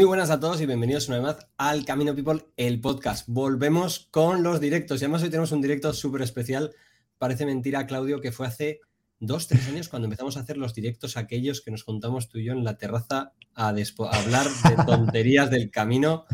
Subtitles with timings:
[0.00, 3.28] Muy buenas a todos y bienvenidos una vez más al Camino People, el podcast.
[3.28, 6.70] Volvemos con los directos y además hoy tenemos un directo súper especial.
[7.18, 8.80] Parece mentira, Claudio, que fue hace
[9.18, 12.44] dos, tres años cuando empezamos a hacer los directos aquellos que nos juntamos tú y
[12.44, 16.24] yo en la terraza a, hablar de tonterías del camino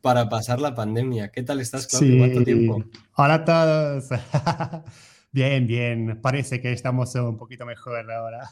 [0.00, 1.30] para pasar la pandemia.
[1.30, 2.18] ¿Qué tal estás, Claudio?
[2.18, 2.84] ¿Cuánto tiempo?
[3.14, 4.08] Hola a todos.
[5.30, 6.20] bien, bien.
[6.20, 8.50] Parece que estamos un poquito mejor ahora.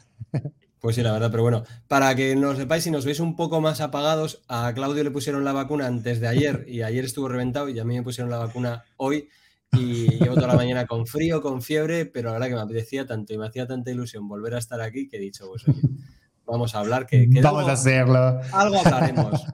[0.81, 3.61] Pues sí, la verdad, pero bueno, para que nos sepáis, si nos veis un poco
[3.61, 7.69] más apagados, a Claudio le pusieron la vacuna antes de ayer y ayer estuvo reventado
[7.69, 9.29] y a mí me pusieron la vacuna hoy
[9.73, 13.05] y llevo toda la mañana con frío, con fiebre, pero la verdad que me apetecía
[13.05, 15.63] tanto y me hacía tanta ilusión volver a estar aquí que he dicho, pues
[16.47, 17.29] vamos a hablar que...
[17.43, 18.41] vamos a hacerlo.
[18.51, 19.45] Algo hablaremos.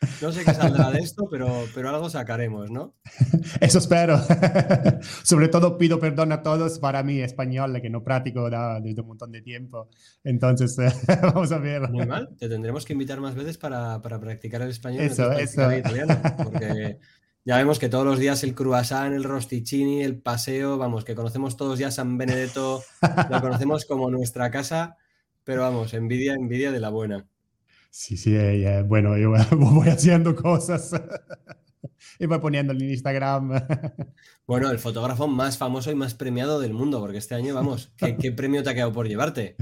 [0.22, 2.94] No sé qué saldrá de esto, pero, pero algo sacaremos, ¿no?
[3.60, 4.18] Eso espero.
[5.22, 9.32] Sobre todo pido perdón a todos para mí, español, que no practico desde un montón
[9.32, 9.88] de tiempo.
[10.24, 10.76] Entonces,
[11.22, 11.88] vamos a ver.
[11.90, 12.28] Muy mal.
[12.38, 15.02] Te tendremos que invitar más veces para, para practicar el español.
[15.02, 15.70] Eso, eso.
[15.70, 16.98] El italiano, porque
[17.44, 21.56] ya vemos que todos los días el croissant, el rosticini, el paseo, vamos, que conocemos
[21.56, 22.82] todos ya San Benedetto,
[23.30, 24.96] lo conocemos como nuestra casa,
[25.44, 27.26] pero vamos, envidia, envidia de la buena.
[27.90, 30.92] Sí, sí, eh, bueno, yo voy haciendo cosas
[32.18, 33.52] y voy poniendo en Instagram.
[34.46, 38.32] Bueno, el fotógrafo más famoso y más premiado del mundo, porque este año, vamos, ¿qué,
[38.32, 39.56] premio te ha quedado por llevarte?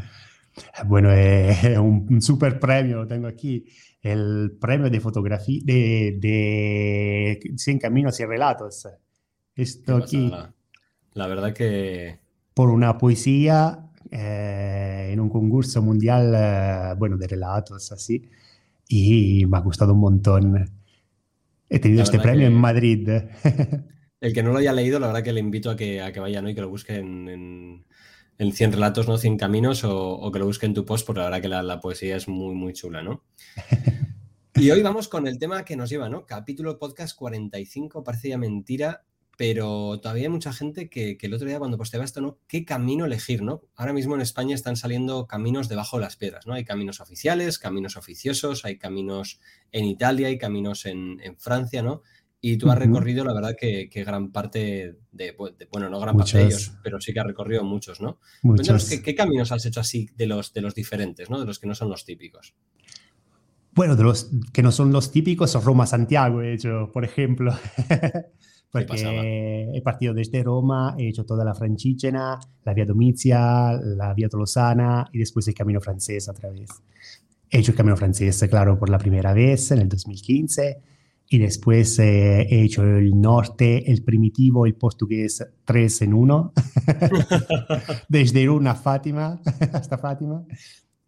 [0.84, 3.66] Bueno, eh, un, super premio tengo aquí,
[4.00, 8.86] el premio de fotografía de, de 100 caminos y relatos.
[9.56, 10.30] Esto aquí.
[11.14, 12.20] La verdad que...
[12.54, 18.28] Por una poesía eh, en un concurso mundial, eh, bueno, de relatos así,
[18.88, 20.70] y me ha gustado un montón.
[21.68, 23.08] He tenido este premio en Madrid.
[24.20, 26.20] El que no lo haya leído, la verdad que le invito a que, a que
[26.20, 26.48] vaya ¿no?
[26.48, 27.84] y que lo busque en,
[28.38, 29.18] en, 100 relatos, ¿no?
[29.18, 31.80] 100 caminos, o, que lo busque en tu post, porque la verdad que la, la
[31.80, 33.22] poesía es muy, muy chula, ¿no?
[34.58, 36.24] Y hoy vamos con el tema que nos lleva, ¿no?
[36.24, 39.04] Capítulo podcast 45, parece ya mentira,
[39.36, 42.38] pero todavía hay mucha gente que, el otro día cuando posteaba esto, ¿no?
[42.48, 43.62] ¿Qué camino elegir, no?
[43.76, 46.54] Ahora mismo en España están saliendo caminos debajo de las piedras, ¿no?
[46.54, 49.40] Hay caminos oficiales, caminos oficiosos, hay caminos
[49.72, 52.02] en Italia, hay caminos en, Francia, ¿no?
[52.40, 55.36] Y tú has recorrido, la verdad, que, gran parte de,
[55.70, 58.20] bueno, no gran parte de ellos, pero sí que has recorrido muchos, ¿no?
[58.40, 61.38] Cuéntanos, ¿qué, caminos has hecho así de los, de los diferentes, ¿no?
[61.38, 62.54] De los que no son los típicos.
[63.72, 67.54] Bueno, de los que no son los típicos, Roma-Santiago he hecho, por ejemplo.
[68.84, 74.28] Porque he partido desde Roma, he hecho toda la Francígena, la Vía Domizia, la Vía
[74.28, 76.68] Tolosana y después el Camino Francés otra vez.
[77.50, 80.82] He hecho el Camino Francés, claro, por la primera vez en el 2015
[81.28, 86.52] y después eh, he hecho el norte, el primitivo, el portugués, tres en uno,
[88.08, 89.40] desde Runa a Fátima,
[89.72, 90.44] hasta Fátima,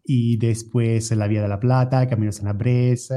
[0.03, 3.13] y después la Vía de la Plata, Camino San Abrés,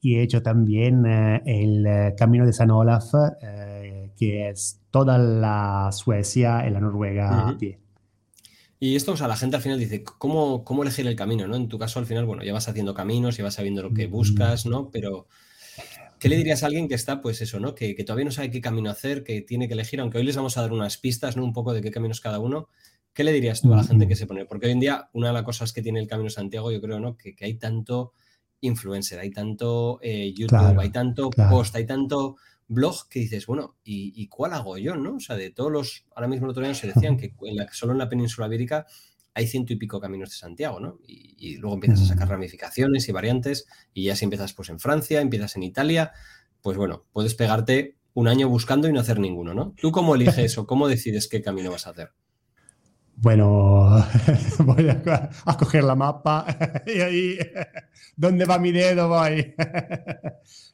[0.00, 3.12] y he hecho también eh, el eh, Camino de San Olaf,
[4.16, 7.78] que es toda la Suecia y la Noruega a pie.
[8.78, 11.46] Y esto, o sea, la gente al final dice, ¿cómo, ¿cómo elegir el camino?
[11.46, 11.56] ¿no?
[11.56, 14.06] En tu caso, al final, bueno, ya vas haciendo caminos, ya vas sabiendo lo que
[14.06, 14.90] buscas, ¿no?
[14.90, 15.28] Pero,
[16.18, 17.74] ¿qué le dirías a alguien que está, pues eso, ¿no?
[17.74, 20.36] Que, que, todavía no sabe qué camino hacer, que tiene que elegir, aunque hoy les
[20.36, 21.44] vamos a dar unas pistas, ¿no?
[21.44, 22.68] Un poco de qué caminos cada uno.
[23.14, 24.44] ¿Qué le dirías tú a la gente que se pone?
[24.44, 27.00] Porque hoy en día, una de las cosas que tiene el Camino Santiago, yo creo,
[27.00, 27.16] ¿no?
[27.16, 28.12] Que, que hay tanto
[28.60, 32.36] influencer, hay tanto eh, YouTube, hay tanto post, hay tanto
[32.68, 34.96] blog que dices, bueno, ¿y, cuál hago yo?
[34.96, 35.16] ¿no?
[35.16, 37.34] O sea, de todos los, ahora mismo el otro día se decían que
[37.72, 38.86] solo en la península ibérica
[39.36, 40.98] hay ciento y pico caminos de Santiago, ¿no?
[41.06, 42.30] Y, luego empiezas a sacar mm.
[42.30, 46.12] ramificaciones y variantes, y ya si empiezas pues en Francia, empiezas en Italia,
[46.62, 49.74] pues bueno, puedes pegarte un año buscando y no hacer ninguno, ¿no?
[49.78, 52.12] ¿Tú cómo eliges o cómo decides qué camino vas a hacer?
[53.14, 54.02] Bueno,
[54.60, 56.46] voy a, a, coger la mapa
[56.86, 57.38] y ahí,
[58.16, 59.10] ¿dónde va mi dedo?
[59.10, 59.54] Voy.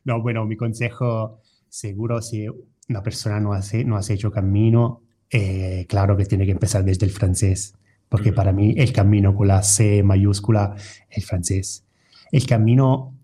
[0.05, 1.43] No, bueno, mi consejo
[1.73, 2.47] seguro si
[2.91, 7.07] una persona no, hace, no ha hecho camino, eh, claro que tiene que empezar desde
[7.07, 7.75] el francés,
[8.11, 11.87] porque para mí el camino con la C mayúscula es el francés.
[12.31, 13.17] El camino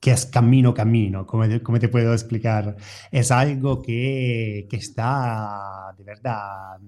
[0.00, 2.76] que es camino, camino, como, como te puedo explicar,
[3.12, 6.78] es algo que, que está de verdad,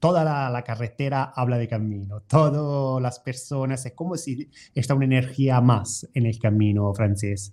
[0.00, 5.04] toda la, la, carretera habla de camino, todas las personas, es como si está una
[5.04, 7.52] energía más en el camino francés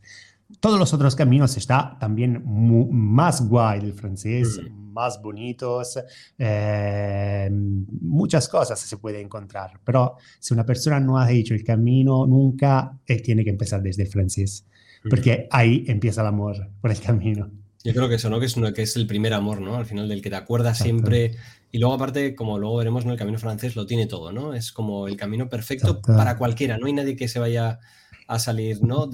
[0.59, 2.43] todos los otros caminos está también
[2.91, 5.99] más guay del francés, más bonitos,
[6.37, 12.25] eh, muchas cosas se puede encontrar, pero si una persona no ha hecho el camino
[12.25, 14.65] nunca, él tiene que empezar desde el francés,
[15.09, 17.49] porque ahí empieza el amor por el camino.
[17.83, 18.39] Yo creo que eso, ¿no?
[18.39, 19.75] Que es, que es el primer amor, ¿no?
[19.75, 21.35] Al final del que te acuerdas siempre.
[21.71, 23.13] Y luego, aparte, como luego veremos, ¿no?
[23.13, 24.53] El camino francés lo tiene todo, ¿no?
[24.53, 26.77] Es como el camino perfecto para cualquiera.
[26.77, 27.79] No hay nadie que se vaya
[28.27, 29.07] a salir, ¿no?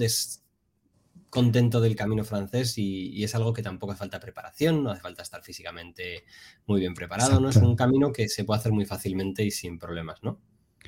[1.30, 5.22] Contento del camino francés y, es algo que tampoco hace falta preparación, no hace falta
[5.22, 6.24] estar físicamente
[6.66, 7.50] muy bien preparado, ¿no?
[7.50, 10.40] Es un camino que se puede hacer muy fácilmente y sin problemas, ¿no?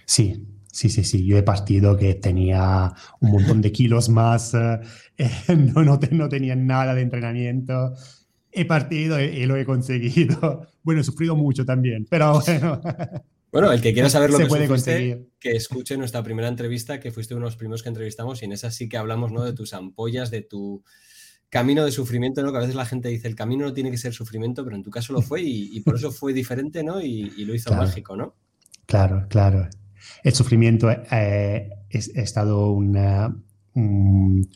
[0.06, 1.24] Sí, sí, sí, sí.
[1.26, 4.80] Yo he partido que tenía un montón de kilos más, eh,
[5.74, 7.94] no, no, no tenía nada de entrenamiento.
[8.52, 10.66] He partido y, lo he conseguido.
[10.82, 12.80] Bueno, he sufrido mucho también, pero bueno.
[13.52, 17.10] Bueno, el que quiera saber lo que puede conseguir, que escuche nuestra primera entrevista, que
[17.10, 19.42] fuiste uno de los primeros que entrevistamos, y en esa sí que hablamos ¿no?
[19.44, 20.84] de tus ampollas, de tu
[21.48, 22.52] camino de sufrimiento, ¿no?
[22.52, 24.84] Que a veces la gente dice, el camino no tiene que ser sufrimiento, pero en
[24.84, 27.02] tu caso lo fue y, por eso fue diferente, ¿no?
[27.02, 28.36] Y, lo hizo mágico, ¿no?
[28.86, 29.68] Claro, claro.
[30.22, 33.36] El sufrimiento ha eh, estado una,
[33.74, 34.48] un,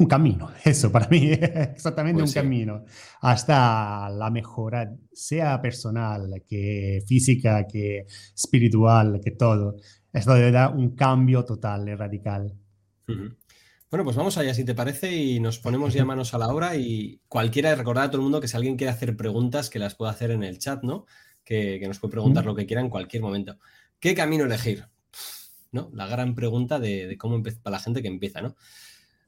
[0.00, 2.84] un camino, eso para mí, exactamente pues un camino,
[3.20, 9.76] hasta la mejora, sea personal, que física, que espiritual, que todo.
[10.12, 12.52] Esto de verdad un cambio total y radical.
[13.90, 16.76] Bueno, pues vamos allá, si te parece, y nos ponemos ya manos a la obra.
[16.76, 19.94] Y cualquiera, recordar a todo el mundo que si alguien quiere hacer preguntas, que las
[19.94, 21.06] pueda hacer en el chat, ¿no?
[21.44, 23.58] Que, nos puede preguntar lo que quiera en cualquier momento.
[23.98, 24.86] ¿Qué camino elegir?
[25.72, 25.90] ¿No?
[25.92, 28.56] La gran pregunta de, de cómo empieza para la gente que empieza, ¿no?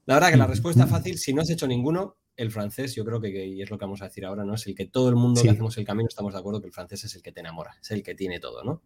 [0.05, 3.21] La verdad que la respuesta fácil, si no has hecho ninguno, el francés, yo creo
[3.21, 4.55] que, y es lo que vamos a decir ahora, ¿no?
[4.55, 6.73] Es el que todo el mundo que hacemos el camino estamos de acuerdo que el
[6.73, 8.81] francés es el que te enamora, es el que tiene todo, ¿no?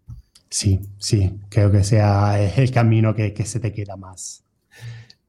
[0.50, 4.44] Sí, sí, creo que sea el camino que, se te queda más.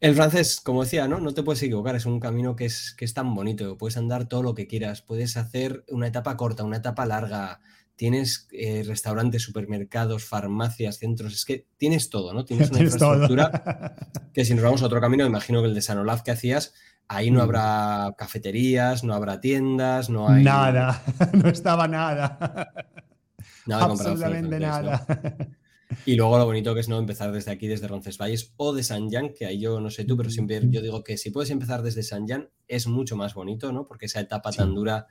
[0.00, 1.18] El francés, como decía, ¿no?
[1.18, 4.28] No te puedes equivocar, es un camino que es, que es tan bonito, puedes andar
[4.28, 7.60] todo lo que quieras, puedes hacer una etapa corta, una etapa larga,
[7.98, 12.44] tienes eh, restaurantes, supermercados, farmacias, centros, es que tienes todo, ¿no?
[12.44, 13.96] Tienes una infraestructura
[14.32, 16.72] que si nos vamos a otro camino, imagino que el de San Olaf que hacías,
[17.08, 17.42] ahí no mm.
[17.42, 20.44] habrá cafeterías, no habrá tiendas, no hay...
[20.44, 21.02] Nada,
[21.32, 22.72] no estaba nada.
[23.66, 25.04] Nada Absolutamente nada.
[26.06, 29.10] Y luego lo bonito que es no empezar desde aquí, desde Roncesvalles o de San
[29.10, 31.82] Jan, que ahí yo no sé tú, pero siempre yo digo que si puedes empezar
[31.82, 33.88] desde San Jan es mucho más bonito, ¿no?
[33.88, 35.08] Porque esa etapa tan dura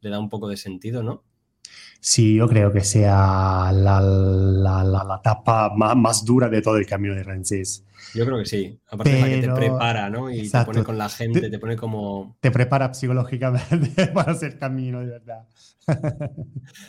[0.00, 1.24] le da un poco de sentido, ¿no?
[2.00, 6.86] Sí, yo creo que sea la, la, la, etapa más, más, dura de todo el
[6.86, 7.84] camino de Rensis.
[8.14, 8.78] Yo creo que sí.
[8.88, 10.30] Aparte de la que te prepara, ¿no?
[10.30, 12.36] Y te pone con la gente, te, pone como...
[12.40, 15.46] Te prepara psicológicamente para hacer camino, de verdad.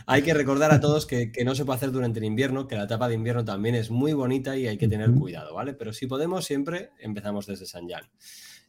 [0.06, 2.76] hay que recordar a todos que, que, no se puede hacer durante el invierno, que
[2.76, 5.74] la etapa de invierno también es muy bonita y hay que tener cuidado, ¿vale?
[5.74, 8.04] Pero si podemos, siempre empezamos desde San Jan.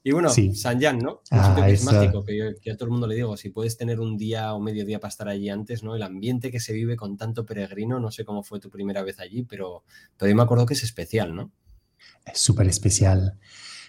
[0.03, 1.21] Y bueno, San Jan, ¿no?
[1.31, 4.17] Ah, es mágico, que, yo, a todo el mundo le digo, si puedes tener un
[4.17, 5.95] día o medio día para estar allí antes, ¿no?
[5.95, 9.21] El ambiente que se vive con tanto peregrino, no sé cómo fue tu primera vez
[9.21, 9.85] allí, pero,
[10.17, 11.53] pero yo me acuerdo que es especial, ¿no?
[12.25, 13.39] Es súper especial.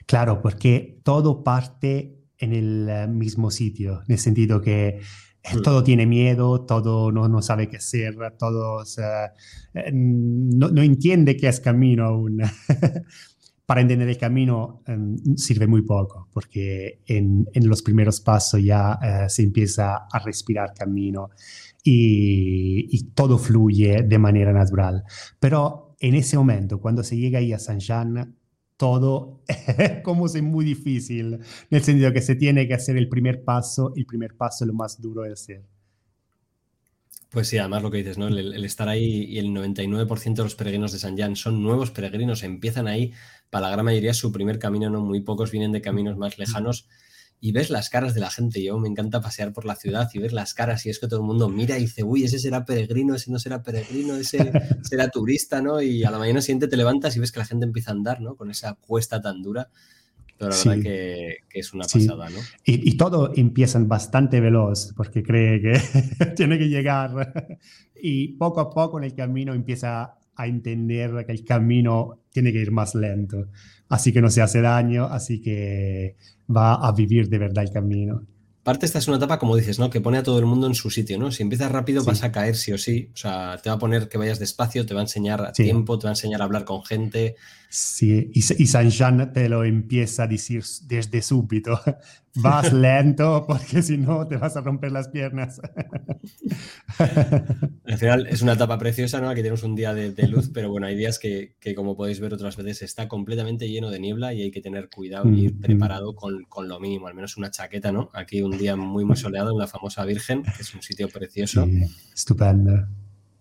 [0.06, 5.00] Claro, porque todo parte en el eh, mismo sitio, en el sentido que
[5.44, 5.62] eh, mm.
[5.62, 11.48] todo tiene miedo, todo no, no sabe qué hacer, todos eh, no, no, entiende qué
[11.48, 12.42] es camino aún.
[13.66, 19.30] para entender el camino em, sirve muy poco, porque en, los primeros pasos ya eh,
[19.30, 21.30] se empieza a respirar camino
[21.84, 25.04] y, todo fluye de manera natural.
[25.40, 28.36] Pero en ese momento, cuando se llega ahí a San Jean,
[28.78, 33.10] todo es como es muy difícil, en el sentido que se tiene que hacer el
[33.10, 35.64] primer paso, el primer paso es lo más duro de hacer.
[37.32, 38.28] Pues sí, además lo que dices, ¿no?
[38.28, 42.44] El, estar ahí y el 99% de los peregrinos de San Jan son nuevos peregrinos,
[42.44, 43.14] empiezan ahí,
[43.50, 45.00] para la gran mayoría su primer camino, ¿no?
[45.00, 46.90] Muy pocos vienen de caminos más lejanos
[47.40, 48.62] y ves las caras de la gente.
[48.62, 51.22] Yo me encanta pasear por la ciudad y ver las caras y es que todo
[51.22, 54.52] el mundo mira y dice, uy, ese será peregrino, ese no será peregrino, ese
[54.84, 55.82] será turista, ¿no?
[55.82, 58.20] Y a la mañana siguiente te levantas y ves que la gente empieza a andar,
[58.20, 58.36] ¿no?
[58.36, 59.70] Con esa cuesta tan dura
[60.50, 62.40] la verdad que, es una pasada, ¿no?
[62.66, 67.34] Y, todo empiezan bastante veloz porque cree que tiene que llegar
[68.02, 72.60] y poco a poco en el camino empieza a entender que el camino tiene que
[72.60, 73.48] ir más lento.
[73.90, 76.16] Así que no se hace daño, así que
[76.56, 78.26] va a vivir de verdad el camino.
[78.64, 79.90] Parte esta es una etapa, como dices, ¿no?
[79.90, 81.32] Que pone a todo el mundo en su sitio, ¿no?
[81.32, 83.10] Si empiezas rápido vas a caer sí o sí.
[83.12, 85.98] O sea, te va a poner que vayas despacio, te va a enseñar a tiempo,
[85.98, 87.36] te va a enseñar a hablar con gente.
[87.74, 91.80] Sí, y, y San Jean te lo empieza a decir desde súbito.
[92.36, 95.62] Vas lento porque si no te vas a romper las piernas.
[97.86, 99.30] Al final es una etapa preciosa, ¿no?
[99.30, 102.58] Aquí tenemos un día de, luz, pero bueno, hay días que, como podéis ver otras
[102.58, 105.62] veces, está completamente lleno de niebla y hay que tener cuidado y ir mm, mm.
[105.62, 108.10] preparado con, con, lo mínimo, al menos una chaqueta, ¿no?
[108.14, 111.68] Aquí un día muy, muy soleado en la famosa Virgen, que es un sitio precioso.
[112.14, 112.88] estupendo.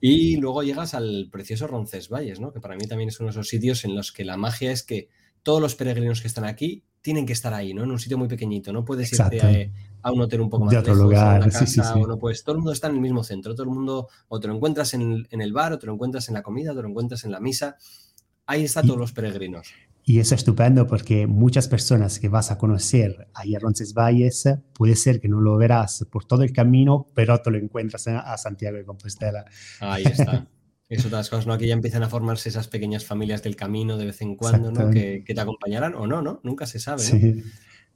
[0.00, 2.52] Y luego llegas al precioso Roncesvalles, ¿no?
[2.52, 4.82] que para mí también es uno de esos sitios en los que la magia es
[4.82, 5.08] que
[5.42, 7.84] todos los peregrinos que están aquí tienen que estar ahí, ¿no?
[7.84, 8.72] En un sitio muy pequeñito.
[8.72, 9.70] No puedes irte
[10.02, 12.44] a, un hotel un poco más de otro lugar, o no puedes.
[12.44, 13.54] Todo el mundo está en el mismo centro.
[13.54, 16.34] Todo el mundo o te lo encuentras en, el bar, o te lo encuentras en
[16.34, 17.76] la comida, o te lo encuentras en la misa.
[18.46, 19.72] Ahí están todos los peregrinos.
[20.10, 25.20] Y es estupendo porque muchas personas que vas a conocer ahí a Roncesvalles, puede ser
[25.20, 28.84] que no lo verás por todo el camino, pero te lo encuentras a Santiago de
[28.84, 29.44] Compostela.
[29.78, 30.48] Ahí está.
[30.88, 31.52] Es otras cosas, ¿no?
[31.52, 34.90] Aquí ya empiezan a formarse esas pequeñas familias del camino de vez en cuando, ¿no?
[34.90, 36.40] Que, te acompañarán o no, ¿no?
[36.42, 37.42] Nunca se sabe, ¿no?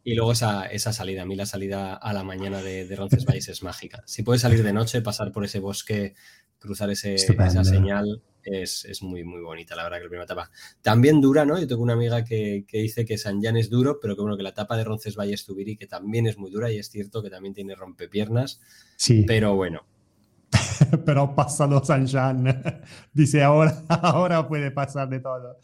[0.05, 3.49] Y luego esa, esa, salida, a mí la salida a la mañana de, de Roncesvalles
[3.49, 4.03] es mágica.
[4.07, 6.15] Si puedes salir de noche, pasar por ese bosque,
[6.59, 10.51] cruzar ese, esa señal, es, es, muy, muy bonita, la verdad que la primera etapa.
[10.83, 11.59] También dura, ¿no?
[11.59, 14.37] Yo tengo una amiga que, que dice que San Jan es duro, pero que bueno,
[14.37, 17.31] que la etapa de Roncesvalles Tubiri, que también es muy dura, y es cierto que
[17.31, 18.61] también tiene rompepiernas.
[18.97, 19.25] Sí.
[19.27, 19.87] Pero bueno,
[21.05, 22.45] pero pasado San Jean.
[23.13, 25.59] Dice, ahora, ahora puede pasar de todo.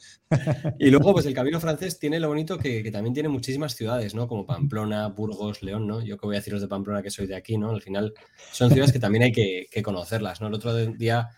[0.78, 4.14] y luego, pues el camino francés tiene lo bonito que, que, también tiene muchísimas ciudades,
[4.14, 4.28] ¿no?
[4.28, 6.00] Como Pamplona, Burgos, León, ¿no?
[6.02, 7.70] Yo que voy a deciros de Pamplona que soy de aquí, ¿no?
[7.70, 8.14] Al final
[8.52, 10.48] son ciudades que también hay que, que conocerlas, ¿no?
[10.48, 11.30] El otro día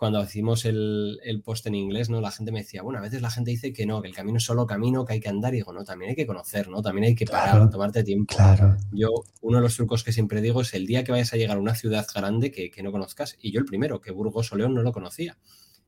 [0.00, 2.22] cuando hicimos el, el, post en inglés, ¿no?
[2.22, 4.38] La gente me decía, bueno, a veces la gente dice que no, que el camino
[4.38, 6.80] es solo camino, que hay que andar, y digo, no, también hay que conocer, ¿no?
[6.80, 8.34] También hay que parar, tomarte tiempo.
[8.34, 8.78] Claro.
[8.92, 9.10] Yo,
[9.42, 11.60] uno de los trucos que siempre digo es el día que vayas a llegar a
[11.60, 14.72] una ciudad grande que, que no conozcas, y yo el primero, que Burgos o León
[14.72, 15.36] no lo conocía.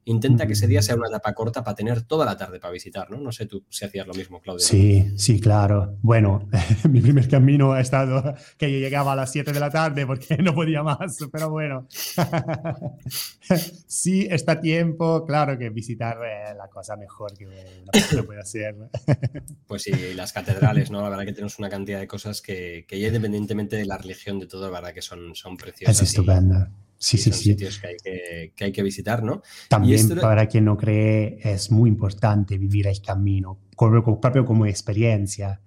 [0.05, 3.11] Intenta que ese día sea una etapa corta para tener toda la tarde para visitar,
[3.11, 3.19] ¿no?
[3.19, 4.65] No sé tú si hacías lo mismo, Claudio.
[4.65, 5.97] Sí, sí, claro.
[6.03, 6.49] Bueno,
[6.91, 10.37] mi primer camino ha estado que yo llegaba a las 7 de la tarde porque
[10.39, 11.87] no podía más, pero bueno.
[13.87, 18.75] sí, está tiempo, claro que visitar eh, la cosa mejor que una persona puede hacer.
[19.67, 21.01] pues sí, las catedrales, ¿no?
[21.03, 24.39] La verdad que tenemos una cantidad de cosas que, que ya independientemente de la religión,
[24.39, 26.03] de todo, la verdad que son, son preciosas.
[26.03, 26.71] Es estupenda.
[27.03, 27.43] Sí, sí, sí.
[27.51, 29.43] sitios que hay que, que hay que, visitar, ¿no?
[29.69, 35.61] También, para quien no cree, es muy importante vivir el camino, como, propio como experiencia.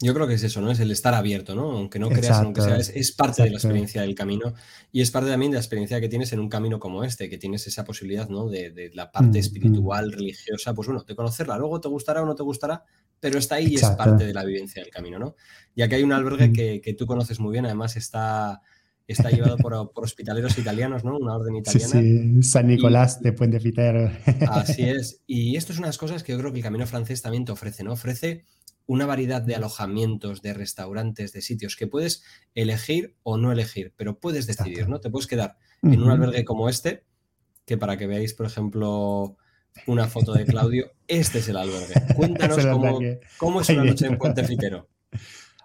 [0.00, 0.70] Yo creo que es eso, ¿no?
[0.70, 1.72] Es el estar abierto, ¿no?
[1.72, 4.54] Aunque no creas, aunque sea, es, parte de la experiencia del camino
[4.92, 7.36] y es parte también de la experiencia que tienes en un camino como este, que
[7.36, 8.48] tienes esa posibilidad, ¿no?
[8.48, 9.36] De, de la parte mm, mm.
[9.36, 11.58] espiritual, religiosa, pues bueno, de conocerla.
[11.58, 12.84] Luego te gustará o no te gustará,
[13.18, 15.34] pero está ahí y es parte de la vivencia del camino, ¿no?
[15.74, 16.52] Ya que hay un albergue mm.
[16.52, 18.62] que, que, tú conoces muy bien, además está
[19.06, 21.16] está llevado por, hospitaleros italianos, ¿no?
[21.16, 21.92] Una orden italiana.
[21.92, 24.10] Sí, San Nicolás de Puente Fitero.
[24.48, 25.22] Así es.
[25.26, 27.84] Y esto es unas cosas que yo creo que el Camino Francés también te ofrece,
[27.84, 27.92] ¿no?
[27.92, 28.44] Ofrece
[28.86, 32.22] una variedad de alojamientos, de restaurantes, de sitios que puedes
[32.54, 35.00] elegir o no elegir, pero puedes decidir, ¿no?
[35.00, 37.04] Te puedes quedar en un albergue como este,
[37.64, 39.38] que para que veáis, por ejemplo,
[39.86, 41.94] una foto de Claudio, este es el albergue.
[42.16, 42.98] Cuéntanos cómo,
[43.38, 44.88] cómo, es una noche en Puente Fitero.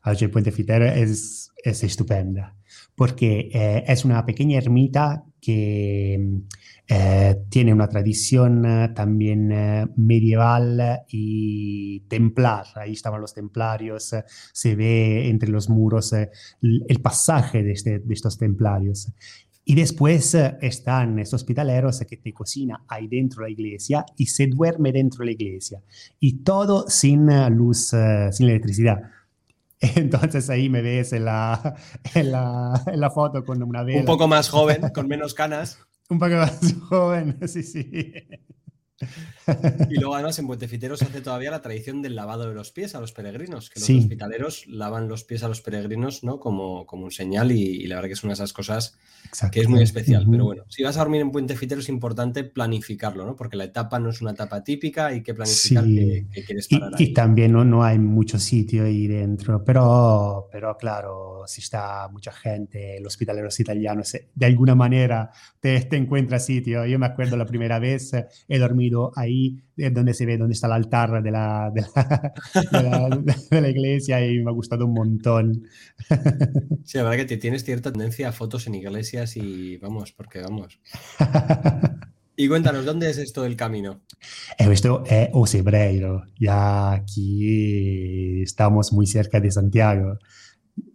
[0.05, 2.58] La noche en Puente Fitero es, es estupenda
[2.99, 6.41] porque eh, es una pequeña ermita que
[6.85, 9.47] eh, tiene una tradición eh, también
[9.95, 12.65] medieval y templar.
[12.75, 14.13] Ahí estaban los templarios,
[14.51, 19.13] se ve entre los muros el pasaje de, este, de, estos templarios.
[19.63, 24.47] Y después están estos hospitaleros que te cocina ahí dentro de la iglesia y se
[24.47, 25.81] duerme dentro de la iglesia.
[26.19, 27.95] Y todo sin luz,
[28.31, 28.99] sin electricidad
[29.95, 31.75] Entonces ahí me ves en la,
[32.13, 33.99] en la, en la foto con una vela.
[33.99, 35.79] Un poco más joven, con menos canas.
[36.09, 36.59] Un poco más
[36.89, 38.13] joven, sí, sí.
[39.89, 42.95] Y luego además en Puentefitero se hace todavía la tradición del lavado de los pies
[42.95, 46.39] a los peregrinos, que los hospitaleros lavan los pies a los peregrinos ¿no?
[46.39, 48.97] como, como un señal y, la verdad que es una de esas cosas
[49.51, 50.27] que es muy especial.
[50.29, 53.35] Pero bueno, si vas a dormir en Puentefitero es importante planificarlo, ¿no?
[53.35, 56.91] porque la etapa no es una etapa típica, hay que planificar que, quieres parar.
[56.97, 57.65] Y, y, también ¿no?
[57.65, 63.59] no hay mucho sitio ahí dentro, pero, pero claro, si está mucha gente, los hospitaleros
[63.59, 66.85] italianos, de alguna manera te, te encuentras sitio.
[66.85, 70.53] Yo me acuerdo la primera vez, eh, he dormido ahí es donde se ve dónde
[70.53, 71.81] está el altar de la, de
[72.71, 73.09] la,
[73.51, 75.63] de la, iglesia y me ha gustado un montón.
[76.83, 80.79] Sí, la verdad que tienes cierta tendencia a fotos en iglesias y vamos, porque vamos.
[82.35, 83.99] Y cuéntanos, ¿dónde es esto del camino?
[84.57, 90.17] Esto es Osebreiro, ya aquí estamos muy cerca de Santiago.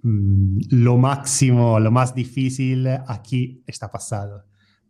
[0.00, 4.44] Mm, lo máximo, lo más difícil aquí está pasado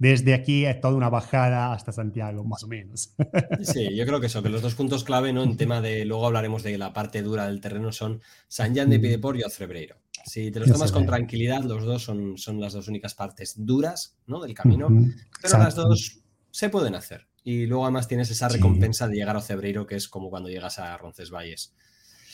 [0.04, 3.14] desde aquí es toda una bajada hasta Santiago, más o menos.
[3.62, 5.42] Sí, yo creo que eso, que los dos puntos clave, ¿no?
[5.42, 8.98] En tema de, luego hablaremos de la parte dura del terreno, son San Jan de
[8.98, 9.96] Pidepor y Ocebreiro.
[10.26, 14.18] Si te los tomas con tranquilidad, los dos son, son las dos únicas partes duras,
[14.26, 14.42] ¿no?
[14.42, 14.88] Del camino,
[15.40, 16.20] pero las dos
[16.50, 17.26] se pueden hacer.
[17.42, 20.78] Y luego además tienes esa recompensa de llegar a Ocebreiro, que es como cuando llegas
[20.78, 21.74] a Roncesvalles.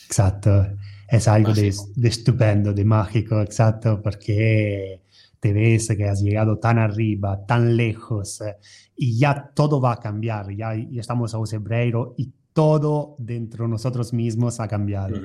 [0.07, 0.67] Exacto,
[1.07, 5.00] es algo de, de, estupendo, de mágico, exacto, porque
[5.41, 8.55] te ves que has llegado tan arriba, tan lejos, eh,
[8.95, 13.71] y ya todo va a cambiar, ya, ya estamos a Osebreiro y todo dentro de
[13.71, 15.19] nosotros mismos ha cambiado.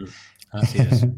[0.51, 1.07] Así es.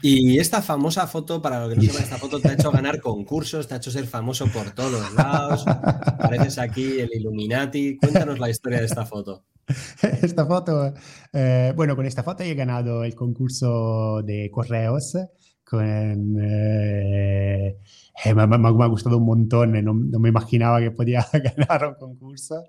[0.00, 2.98] Y esta famosa foto, para lo que no sepa, esta foto te ha hecho ganar
[2.98, 5.64] concursos, te ha hecho ser famoso por todos lados.
[5.64, 7.98] Pareces aquí el Illuminati.
[7.98, 9.44] Cuéntanos la historia de esta foto.
[10.22, 10.94] esta foto,
[11.32, 15.14] eh, bueno, con esta foto he ganado el concurso de correos.
[15.62, 17.76] Con, eh,
[18.24, 22.64] eh, me, ha gustado un montón, no, no, me imaginaba que podía ganar un concurso.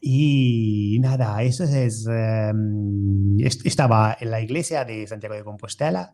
[0.00, 6.12] Y nada, eso es, em, estaba en la iglesia de Santiago de Compostela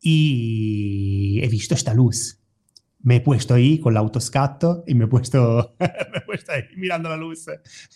[0.00, 2.38] y he visto esta luz
[3.04, 6.62] me he puesto ahí con el autoscatto y me he puesto, me he puesto ahí
[6.76, 7.46] mirando la luz.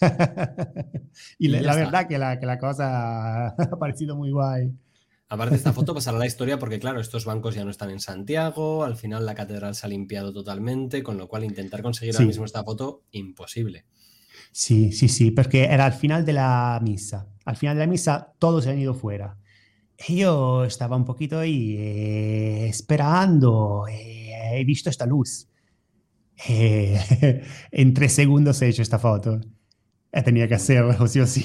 [1.39, 4.71] y, la, verdad que la, que la cosa ha parecido muy guay.
[5.29, 8.01] Aparte, esta foto pasará a la historia porque, claro, estos bancos ya no están en
[8.01, 12.27] Santiago, al final la catedral se ha limpiado totalmente, con lo cual intentar conseguir ahora
[12.27, 13.85] mismo esta foto, imposible.
[14.53, 17.29] Sí, sí, sí, porque era al final de la misa.
[17.45, 19.39] Al final de la misa todos se han ido fuera.
[20.09, 23.87] yo estaba un poquito ahí eh, esperando.
[23.89, 25.49] Eh, he visto esta luz.
[26.49, 29.41] Eh, en tres segundos he hecho esta foto.
[30.11, 31.45] Tenía que hacerlo, sí o sí.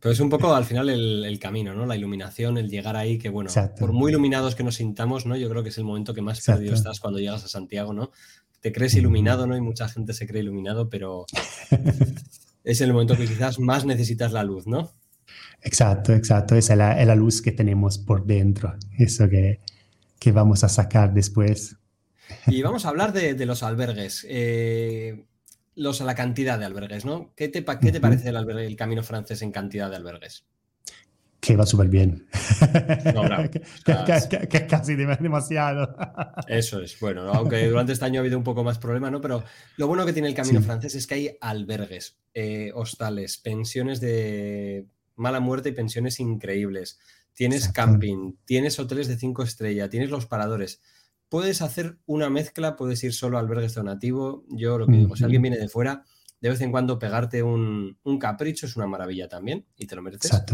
[0.00, 1.86] Pero es un poco al final el, camino, ¿no?
[1.86, 5.36] La iluminación, el llegar ahí, que bueno, por muy iluminados que nos sintamos, ¿no?
[5.36, 8.10] Yo creo que es el momento que más perdido estás cuando llegas a Santiago, ¿no?
[8.60, 9.56] Te crees iluminado, ¿no?
[9.56, 11.26] Y mucha gente se cree iluminado, pero
[12.64, 14.92] es el momento que quizás más necesitas la luz, ¿no?
[15.62, 16.54] Exacto, exacto.
[16.56, 18.74] Esa es la, es la luz que tenemos por dentro.
[18.98, 19.60] Eso que,
[20.18, 21.76] que vamos a sacar después.
[22.46, 24.26] Y vamos a hablar de, los albergues.
[24.28, 25.24] Eh,
[25.76, 27.32] los, la cantidad de albergues, ¿no?
[27.36, 30.44] ¿Qué te, qué te parece el, albergue, el camino francés en cantidad de albergues?
[31.38, 32.26] Que va súper bien.
[33.84, 35.94] que, casi demasiado.
[36.48, 39.20] Eso es, bueno, aunque durante este año ha habido un poco más problema, ¿no?
[39.20, 39.44] Pero
[39.76, 44.86] lo bueno que tiene el camino francés es que hay albergues, eh, hostales, pensiones de
[45.14, 46.98] mala muerte y pensiones increíbles.
[47.34, 50.80] Tienes camping, tienes hoteles de cinco estrellas, tienes los paradores.
[51.28, 54.44] Puedes hacer una mezcla, puedes ir solo a albergues donativo.
[54.48, 56.04] Yo lo que digo, si alguien viene de fuera,
[56.40, 60.44] de vez en cuando pegarte un, capricho es una maravilla también y te lo mereces.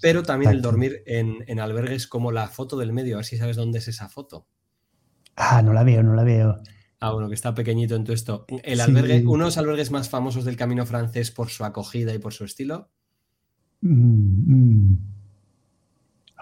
[0.00, 3.56] Pero también el dormir en, albergues como la foto del medio, a ver si sabes
[3.56, 4.46] dónde es esa foto.
[5.36, 6.60] Ah, no la veo, no la veo.
[7.00, 8.44] Ah, bueno, que está pequeñito en todo esto.
[8.62, 12.18] El albergue, uno de los albergues más famosos del camino francés por su acogida y
[12.18, 12.90] por su estilo.
[13.80, 14.98] Mm, mm.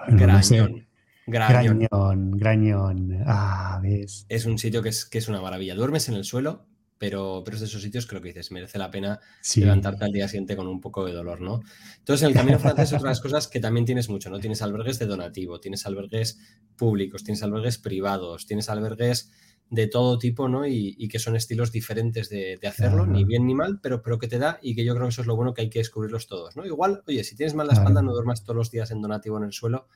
[0.08, 0.87] Grañón.
[1.28, 2.38] Grañón.
[2.38, 4.26] Grañón, Ah, ves.
[4.28, 5.74] Es un sitio que es, que es una maravilla.
[5.74, 8.78] Duermes en el suelo, pero, pero es de esos sitios que lo que dices, merece
[8.78, 9.20] la pena
[9.56, 11.60] levantarte al día siguiente con un poco de dolor, ¿no?
[11.98, 14.40] Entonces, en el camino francés, otras cosas que también tienes mucho, ¿no?
[14.40, 16.38] Tienes albergues de donativo, tienes albergues
[16.76, 19.30] públicos, tienes albergues privados, tienes albergues
[19.70, 20.66] de todo tipo, ¿no?
[20.66, 24.38] Y, que son estilos diferentes de, hacerlo, ni bien ni mal, pero, pero que te
[24.38, 26.56] da y que yo creo que eso es lo bueno que hay que descubrirlos todos,
[26.56, 26.64] ¿no?
[26.64, 29.44] Igual, oye, si tienes mal la espalda, no duermas todos los días en donativo en
[29.44, 29.88] el suelo,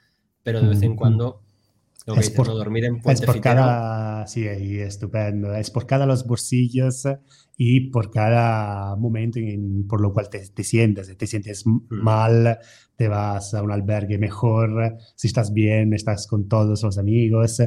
[0.42, 1.42] pero de vez en cuando
[2.06, 6.26] lo que es por, dormir en Es por cada, sí, estupendo, es por cada los
[6.26, 7.04] bolsillos
[7.56, 12.58] y por cada momento en, por lo cual te, te sientes, si te sientes mal,
[12.96, 17.62] te vas a un albergue mejor, si estás bien, estás con todos los amigos.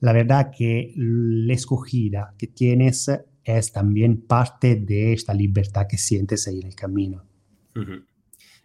[0.00, 3.10] La verdad que la escogida que tienes
[3.44, 7.24] es también parte de esta libertad que sientes ahí en el camino.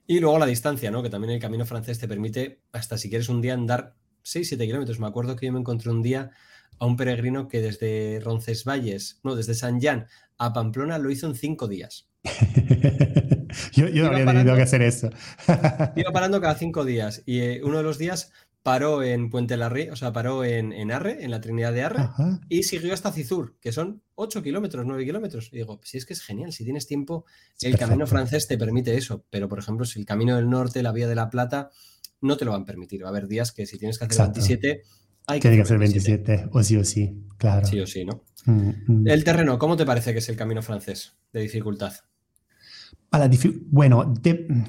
[0.09, 1.03] Y luego la distancia, ¿no?
[1.03, 3.93] Que también el camino francés te permite, hasta si quieres un día andar
[4.25, 4.99] 6-7 kilómetros.
[4.99, 6.31] Me acuerdo que yo me encontré un día
[6.79, 10.07] a un peregrino que desde Roncesvalles, no, desde San Jean
[10.39, 12.09] a Pamplona lo hizo en 5 días.
[13.73, 15.11] yo, yo habría tenido que hacer eso.
[15.95, 18.31] iba parando cada 5 días y eh, uno de los días
[18.63, 22.09] paró en Puente Larry, o sea, paró en, Arre, en la Trinidad de Arre,
[22.49, 25.49] y siguió hasta Cizur, que son 8 kilómetros, 9 kilómetros.
[25.51, 27.25] Y digo, si es que es genial, si tienes tiempo,
[27.61, 30.91] el camino francés te permite eso, pero por ejemplo, si el camino del norte, la
[30.91, 31.69] vía de la Plata,
[32.21, 33.03] no te lo van a permitir.
[33.03, 34.83] Va a haber días que si tienes que hacer 27,
[35.27, 36.49] hay que que hacer 27.
[36.51, 37.65] o sí o sí, claro.
[37.65, 38.23] Sí o sí, ¿no?
[38.45, 39.07] Mm, mm.
[39.07, 41.93] El terreno, ¿cómo te parece que es el camino francés de dificultad?
[43.67, 44.13] Bueno,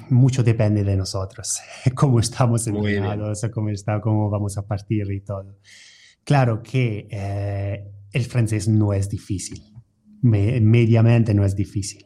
[0.09, 1.59] mucho depende de nosotros,
[1.95, 5.57] cómo estamos entrenados, cómo, está, cómo vamos a partir y todo.
[6.23, 9.61] Claro que eh, el francés no es difícil,
[10.21, 12.05] mediamente no es difícil.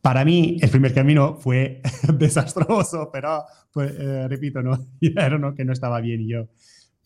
[0.00, 1.80] Para mí, el primer camino fue
[2.18, 4.78] desastroso, pero, pues, eh, repito, no,
[5.38, 6.48] no, que no estaba bien yo,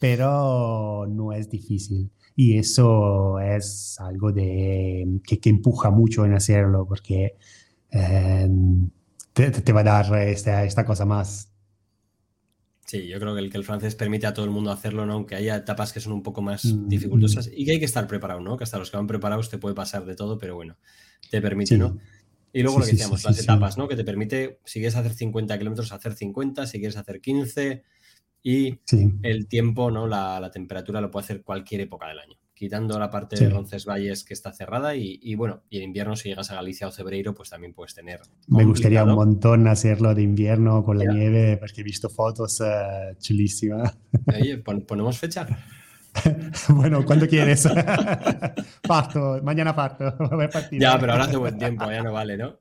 [0.01, 2.11] pero no es difícil.
[2.35, 7.37] Y eso es algo de, que, que empuja mucho en hacerlo, porque
[7.91, 8.91] Em,
[9.33, 11.53] te, va a dar esta, esta cosa más.
[12.87, 15.13] Sí, yo creo que el, que el francés permite a todo el mundo hacerlo, ¿no?
[15.13, 18.07] aunque haya etapas que son un poco más mm, dificultosas y que hay que estar
[18.07, 18.57] preparado, ¿no?
[18.57, 20.79] que hasta los que van preparados te puede pasar de todo, pero bueno,
[21.31, 21.99] te permite, ¿no?
[22.51, 23.89] Y luego lo que decíamos, las etapas, ¿no?
[23.89, 27.85] Que te permite, si quieres hacer 50 kilómetros, hacer 50, si quieres hacer 15
[28.43, 28.79] y
[29.23, 30.07] el tiempo, ¿no?
[30.07, 34.25] La, la temperatura lo puede hacer cualquier época del año quitando la parte de Roncesvalles
[34.25, 37.51] que está cerrada y, bueno, y en invierno si llegas a Galicia o Cebreiro, pues
[37.51, 38.21] también puedes tener.
[38.49, 43.15] Me gustaría un montón hacerlo de invierno con la nieve, porque he visto fotos uh,
[43.21, 43.97] chulísimas.
[44.27, 45.47] Oye, ponemos fecha.
[46.69, 47.69] bueno, cuando quieres.
[48.83, 50.05] parto, mañana parto.
[50.73, 52.61] ya, pero ahora hace buen tiempo, ya no vale, ¿no?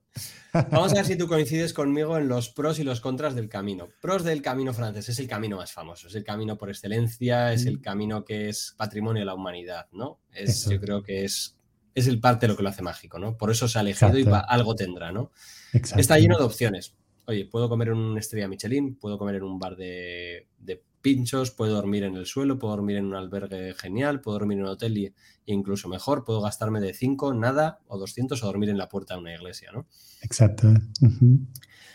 [0.72, 3.90] Vamos a ver si tú coincides conmigo en los pros y los contras del camino.
[4.02, 7.66] Pros del camino francés, es el camino más famoso, es el camino por excelencia, es
[7.66, 7.82] el mm.
[7.82, 10.20] camino que es patrimonio de la humanidad, ¿no?
[10.32, 11.58] Es, yo creo que es,
[11.94, 13.38] es el parte de lo que lo hace mágico, ¿no?
[13.38, 15.32] Por eso se ha elegido y algo tendrá, ¿no?
[15.74, 16.96] Está lleno de opciones.
[17.26, 21.52] Oye, puedo comer en una estrella Michelin, puedo comer en un bar de, de pinchos,
[21.52, 24.72] puedo dormir en el suelo, puedo dormir en un albergue genial, puedo dormir en un
[24.72, 25.14] hotel y,
[25.46, 29.22] incluso mejor, puedo gastarme de 5, nada, o 200 o dormir en la puerta de
[29.22, 29.86] una iglesia, ¿no?
[30.22, 30.68] Exacto.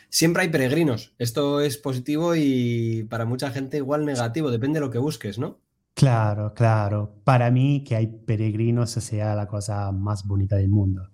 [0.08, 1.12] Siempre hay peregrinos.
[1.18, 5.60] Esto es positivo y para mucha gente igual negativo, depende de lo que busques, ¿no?
[5.92, 7.16] Claro, claro.
[7.22, 11.10] Para mí que hay peregrinos sea la cosa más bonita del mundo.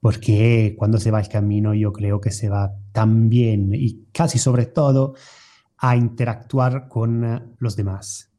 [0.00, 4.38] Porque cuando se va al camino yo creo que se va tan bien y casi
[4.38, 5.14] sobre todo
[5.78, 8.30] a interactuar con eh, los demás.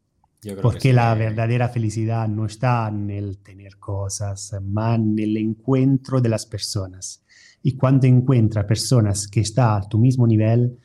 [0.61, 6.29] Porque la verdadera felicidad no está en el tener cosas, sino en el encuentro de
[6.29, 7.25] las personas.
[7.61, 10.79] Y cuando encuentras personas que están a tu mismo nivel,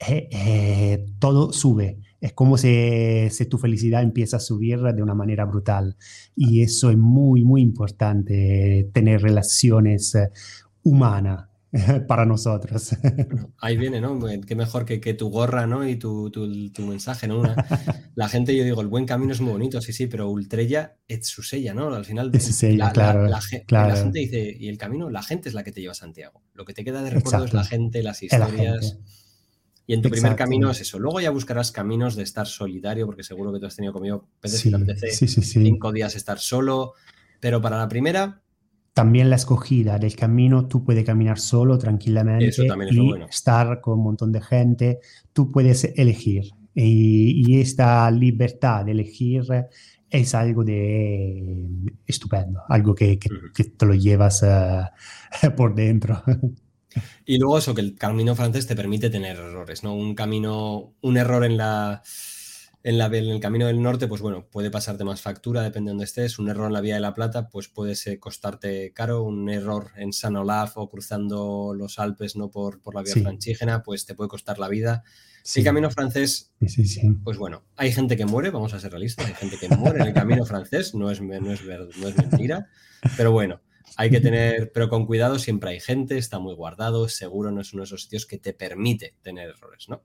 [0.00, 2.00] eh, eh, todo sube.
[2.20, 5.96] Es como si, si, tu felicidad empieza a subir de una manera brutal.
[6.34, 10.18] Y eso es muy, muy importante, tener relaciones
[10.82, 11.46] humanas
[12.06, 12.96] para nosotros.
[13.58, 14.18] Ahí viene, ¿no?
[14.46, 15.86] Qué mejor que, que tu gorra, ¿no?
[15.86, 17.42] Y tu, tu, tu mensaje, ¿no?
[18.14, 21.26] la gente, yo digo, el buen camino es muy bonito, sí, sí, pero Ultrella es
[21.26, 21.94] su sella, ¿no?
[21.94, 22.30] Al final,
[22.76, 25.92] la, claro, la, gente dice, y el camino, la gente es la que te lleva
[25.92, 26.42] a Santiago.
[26.54, 28.98] Lo que te queda de recuerdo es la gente, las historias.
[29.88, 30.98] Y en tu primer camino es eso.
[30.98, 34.60] Luego ya buscarás caminos de estar solitario, porque seguro que tú has tenido conmigo veces
[34.60, 36.94] sí, que cinco días estar solo.
[37.38, 38.42] Pero para la primera,
[38.96, 42.46] también la escogida del camino, tú puedes caminar solo tranquilamente
[42.90, 45.00] y estar con un montón de gente,
[45.34, 46.44] tú puedes elegir.
[46.74, 49.42] Y, esta libertad de elegir
[50.08, 51.68] es algo de
[52.06, 56.22] estupendo, algo que, te lo llevas eh, por dentro.
[57.26, 59.94] Y luego eso, que el camino francés te permite tener errores, ¿no?
[59.94, 62.02] Un camino, un error en la
[62.86, 66.38] en, el camino del norte, pues bueno, puede pasarte más factura, depende de dónde estés.
[66.38, 69.24] Un error en la vía de la Plata, pues puede costarte caro.
[69.24, 73.82] Un error en San Olaf o cruzando los Alpes, no por, por la vía franchígena,
[73.82, 75.02] pues te puede costar la vida.
[75.56, 76.52] El camino francés,
[77.24, 80.06] pues bueno, hay gente que muere, vamos a ser realistas, hay gente que muere en
[80.06, 82.68] el camino francés, no es, no es, no es mentira,
[83.16, 83.60] pero bueno,
[83.96, 87.72] hay que tener, pero con cuidado, siempre hay gente, está muy guardado, seguro no es
[87.72, 90.02] uno de esos sitios que te permite tener errores, ¿no?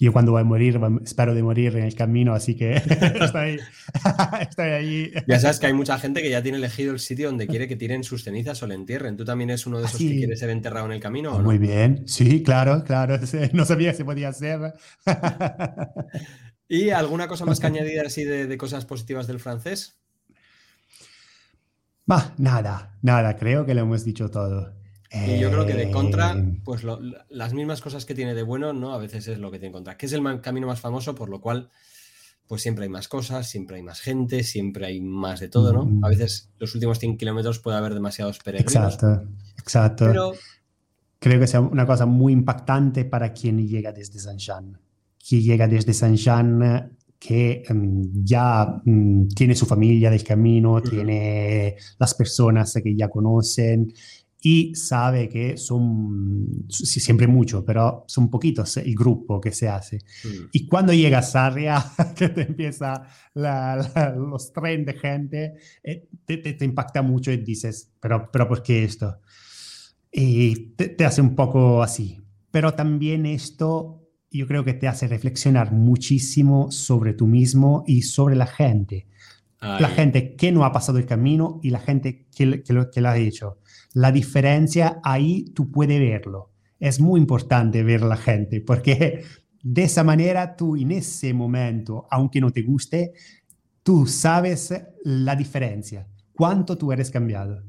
[0.00, 2.72] Yo cuando voy a morir, espero de morir en el camino, así que
[3.20, 3.60] estoy,
[4.40, 5.12] estoy ahí.
[5.26, 7.76] Ya sabes que hay mucha gente que ya tiene elegido el sitio donde quiere que
[7.76, 9.18] tiren sus cenizas o le entierren.
[9.18, 11.38] ¿Tú también eres uno de esos que quiere ser enterrado en el camino?
[11.40, 13.18] Muy bien, sí, claro, claro.
[13.52, 14.72] No sabía si podía ser.
[16.66, 19.98] ¿Y alguna cosa más que añadir así de, cosas positivas del francés?
[22.06, 24.79] Bah, nada, nada, creo que lo hemos dicho todo.
[25.12, 26.82] Y yo creo que de contra, eh, pues
[27.28, 28.94] las mismas cosas que tiene de bueno, ¿no?
[28.94, 29.96] A veces es lo que tiene en contra.
[29.96, 31.68] Que es el camino más famoso, por lo cual,
[32.46, 36.06] pues siempre hay más cosas, siempre hay más gente, siempre hay más de todo, ¿no?
[36.06, 38.94] A veces los últimos 100 kilómetros puede haber demasiados peregrinos.
[38.94, 40.06] Exacto, exacto.
[40.06, 40.32] Pero...
[41.18, 44.78] Creo que es una cosa muy impactante para quien llega desde Saint-Jean.
[45.28, 52.14] Quien llega desde Saint-Jean que mm, ya mm, tiene su familia del camino, tiene las
[52.14, 53.92] personas que ya conocen
[54.42, 59.98] y sabe que son siempre mucho, pero son poquitos el grupo que se hace.
[60.24, 60.48] Mm.
[60.52, 63.02] Y cuando llega a que te empieza
[63.34, 68.84] los tren de gente, eh, te, te, impacta mucho y dices, pero, pero ¿por qué
[68.84, 69.20] esto?
[70.10, 72.18] Y te, te, hace un poco así.
[72.50, 78.36] Pero también esto yo creo que te hace reflexionar muchísimo sobre tú mismo y sobre
[78.36, 79.06] la gente.
[79.60, 83.00] La gente que no ha pasado el camino y la gente que, que, lo, que
[83.02, 83.58] lo ha hecho
[83.92, 86.50] la diferencia ahí tú puedes verlo.
[86.78, 89.24] Es muy importante ver la gente porque
[89.62, 93.12] de esa manera tú en ese momento, aunque no te guste,
[93.82, 94.72] tú sabes
[95.04, 97.62] la diferencia, cuánto tú eres cambiado.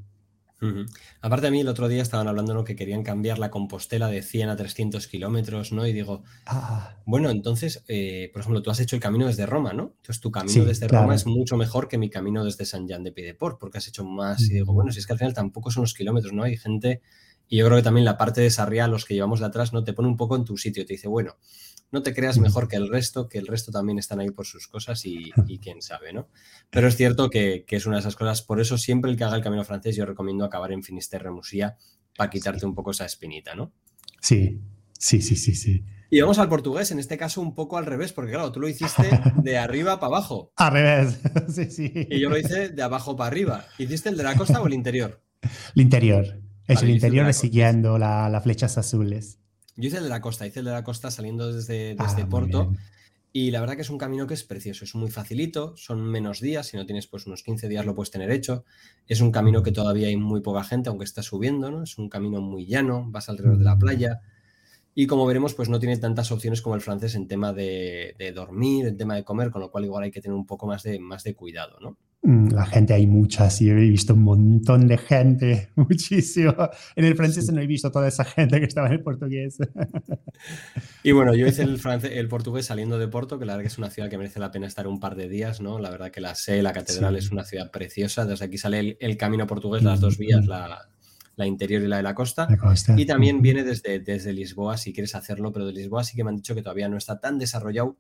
[1.22, 2.64] Aparte a mí el otro día estaban hablando ¿no?
[2.64, 5.88] que querían cambiar la Compostela de 100 a 300 kilómetros, ¿no?
[5.88, 6.98] Y digo, ah.
[7.06, 9.96] bueno, entonces, eh, por ejemplo, tú has hecho el camino desde Roma, ¿no?
[9.98, 13.12] Entonces tu camino desde Roma es mucho mejor que mi camino desde San Jean de
[13.12, 14.42] Pideport, porque has hecho más.
[14.42, 16.44] Y digo, bueno, si es que al final tampoco son los kilómetros, ¿no?
[16.44, 17.02] Hay gente,
[17.48, 19.84] y yo creo que también la parte de Sarriá, los que llevamos de atrás, ¿no?
[19.84, 21.38] Te pone un poco en tu sitio, te dice, bueno,
[21.92, 24.68] no te creas mejor que el resto, que el resto también están ahí por sus
[24.68, 26.30] cosas y, quién sabe, ¿no?
[26.70, 29.36] Pero es cierto que, es una de esas cosas, por eso siempre el que haga
[29.36, 31.78] el camino francés yo recomiendo acabar en Finisterre Musía
[32.16, 33.74] para quitarte un poco esa espinita, ¿no?
[34.22, 34.62] Sí,
[34.98, 35.84] sí, sí, sí, sí.
[36.10, 38.68] Y vamos al portugués, en este caso un poco al revés, porque claro, tú lo
[38.68, 39.04] hiciste
[39.44, 40.52] de arriba para abajo.
[40.56, 41.92] Al revés, sí, sí.
[42.10, 43.66] Y yo lo hice de abajo para arriba.
[43.78, 45.22] ¿Hiciste el de la costa o el interior?
[45.76, 46.42] El interior.
[46.68, 49.41] Es el interior siguiendo las flechas azules.
[49.82, 52.26] Yo hice el de la costa, hice el de la costa saliendo desde, ah, desde
[52.26, 52.72] Porto.
[53.34, 56.42] Y la verdad que es un camino que es precioso, es muy facilito, son menos
[56.42, 58.66] días, si no tienes pues unos 15 días lo puedes tener hecho.
[59.08, 61.84] Es un camino que todavía hay muy poca gente, aunque está subiendo, ¿no?
[61.84, 64.22] Es un camino muy llano, vas alrededor de la playa.
[64.94, 68.88] Y como veremos, pues no tiene tantas opciones como el francés en tema de, dormir,
[68.88, 71.00] en tema de comer, con lo cual igual hay que tener un poco más de,
[71.00, 71.98] más de cuidado, ¿no?
[72.24, 76.54] Mm, la gente hay mucha, sí, he visto un montón de gente, muchísimo.
[76.96, 79.58] En el francés no he visto toda esa gente que estaba en el portugués.
[81.04, 83.68] Y bueno, yo hice el, francés, el portugués saliendo de Porto, que la verdad que
[83.68, 85.80] es una ciudad que merece la pena estar un par de días, ¿no?
[85.80, 89.18] La verdad que la sé, la catedral es una ciudad preciosa, desde aquí sale el,
[89.18, 90.90] camino portugués, las dos vías, la,
[91.36, 92.48] la interior y la de la costa.
[92.98, 96.30] Y también viene desde, desde Lisboa si quieres hacerlo, pero de Lisboa sí que me
[96.30, 97.98] han dicho que todavía no está tan desarrollado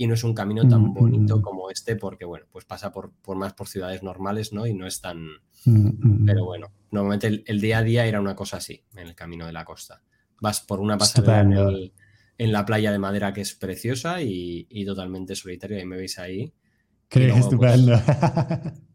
[0.00, 1.42] y no es un camino tan mm, bonito mm.
[1.42, 4.64] como este porque, bueno, pues pasa por, por, más por ciudades normales, ¿no?
[4.64, 5.26] Y no es tan...
[5.64, 9.44] Mm, pero bueno, normalmente el, día a día era una cosa así, en el camino
[9.44, 10.00] de la costa.
[10.40, 11.92] Vas por una pasada en,
[12.38, 16.20] en, la playa de madera que es preciosa y, y totalmente solitaria, y me veis
[16.20, 16.54] ahí.
[17.08, 18.00] Qué pues, estupendo.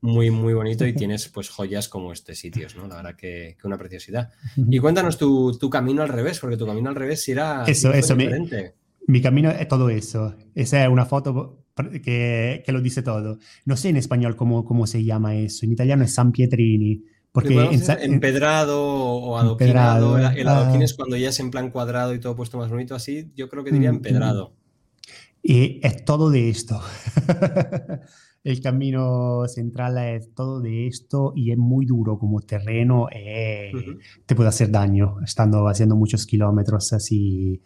[0.01, 2.87] muy, muy bonito y tienes pues joyas como este sitios, ¿no?
[2.87, 4.31] La verdad que, una preciosidad.
[4.55, 8.15] Y cuéntanos tu, tu, camino al revés, porque tu camino al revés era eso, eso,
[8.15, 8.75] diferente.
[9.07, 10.35] Mi, camino es todo eso.
[10.55, 13.39] Esa es una foto que, que, lo dice todo.
[13.65, 15.65] No sé en español cómo, cómo se llama eso.
[15.65, 17.03] En italiano es San Pietrini.
[17.31, 20.19] Porque en, empedrado o adoquinado.
[20.19, 20.85] el, el adoquín ah.
[20.85, 23.31] es cuando ya es en plan cuadrado y todo puesto más bonito así.
[23.35, 24.53] Yo creo que diría mm, empedrado.
[25.41, 26.79] Y es todo de esto.
[28.43, 33.07] el camino central es todo de esto y es muy duro como terreno.
[33.11, 33.71] Eh,
[34.25, 37.61] te puede hacer daño estando haciendo muchos kilómetros así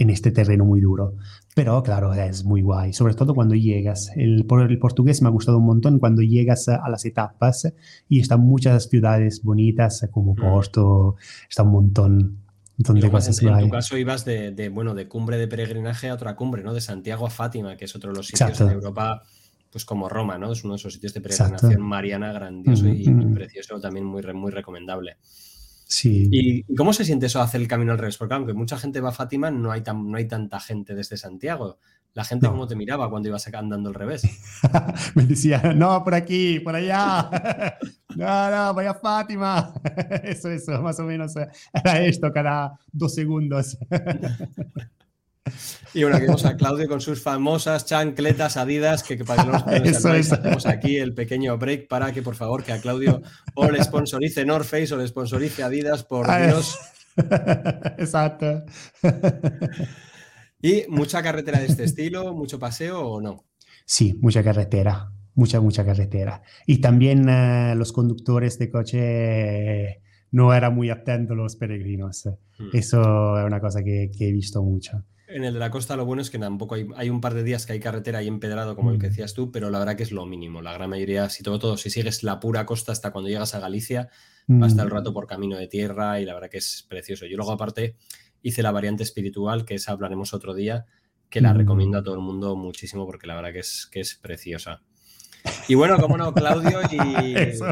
[0.00, 1.16] en este terreno muy duro.
[1.54, 4.10] Pero claro, es muy guay, sobre todo cuando llegas.
[4.16, 7.70] El, el portugués me ha gustado un montón cuando llegas a, las etapas
[8.08, 11.16] y están muchas ciudades bonitas como Porto,
[11.48, 12.38] está un montón
[12.78, 16.72] en, tu caso ibas de, bueno, de cumbre de peregrinaje a otra cumbre, ¿no?
[16.72, 19.22] De Santiago a Fátima, que es otro de los sitios de Europa,
[19.70, 20.52] pues como Roma, ¿no?
[20.52, 25.18] Es uno de esos sitios de peregrinación mariana grandioso y, precioso, también muy, muy recomendable.
[25.90, 26.28] Sí.
[26.30, 28.16] ¿Y cómo se siente eso hacer el camino al revés?
[28.16, 31.80] Porque aunque mucha gente va a Fátima, no hay, no hay tanta gente desde Santiago.
[32.14, 34.22] La gente cómo te miraba cuando ibas andando al revés.
[35.16, 37.28] Me decía, no, por aquí, por allá.
[38.16, 39.74] no, no, voy a Fátima.
[40.22, 41.34] eso, eso, más o menos
[41.72, 43.76] era esto cada dos segundos.
[45.94, 50.04] Y bueno, aquí vemos a Claudio con sus famosas chancletas adidas, que, para que los
[50.32, 53.22] hacemos aquí el pequeño break para que por favor que a Claudio
[53.54, 56.78] o le sponsorice North Face o le sponsorice Adidas, por Dios.
[57.98, 58.62] Exacto.
[60.62, 63.46] ¿Y mucha carretera de este estilo, mucho paseo o no?
[63.84, 66.42] Sí, mucha carretera, mucha, mucha carretera.
[66.66, 72.28] Y también eh, los conductores de coche no eran muy atentos los peregrinos.
[72.58, 72.68] Hmm.
[72.72, 75.02] Eso es una cosa que, he visto mucho.
[75.32, 77.42] En el de la costa lo bueno es que tampoco hay, hay un par de
[77.42, 79.10] días que hay carretera ahí empedrado como el que hmm.
[79.10, 80.62] decías tú, pero la verdad que es lo mínimo.
[80.62, 83.60] La gran mayoría, si todo, todo, si sigues la pura costa hasta cuando llegas a
[83.60, 84.08] Galicia,
[84.50, 87.26] va a estar el rato por camino de tierra y la verdad que es precioso.
[87.26, 87.96] Yo luego aparte
[88.42, 90.86] hice la variante espiritual, que esa hablaremos otro día,
[91.28, 91.58] que la mm.
[91.58, 94.82] recomiendo a todo el mundo muchísimo porque la verdad que es, que es preciosa.
[95.68, 97.34] Y bueno, como no, Claudio y...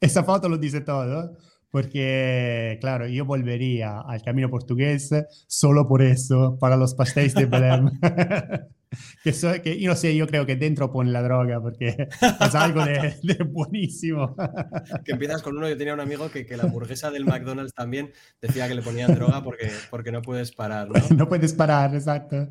[0.00, 1.36] Esa foto lo dice todo,
[1.76, 5.10] porque, claro, yo volvería al camino portugués
[5.46, 7.90] solo por eso, para los pastéis de Belém.
[9.24, 12.08] que, que yo no sé, yo creo que dentro pone la droga porque
[12.40, 14.36] es algo de, buenísimo.
[15.04, 18.12] que empiezas con uno, yo tenía un amigo que, que, la hamburguesa del McDonald's también
[18.40, 21.16] decía que le ponían droga porque, porque no puedes parar, ¿no?
[21.16, 22.48] no puedes parar, exacto.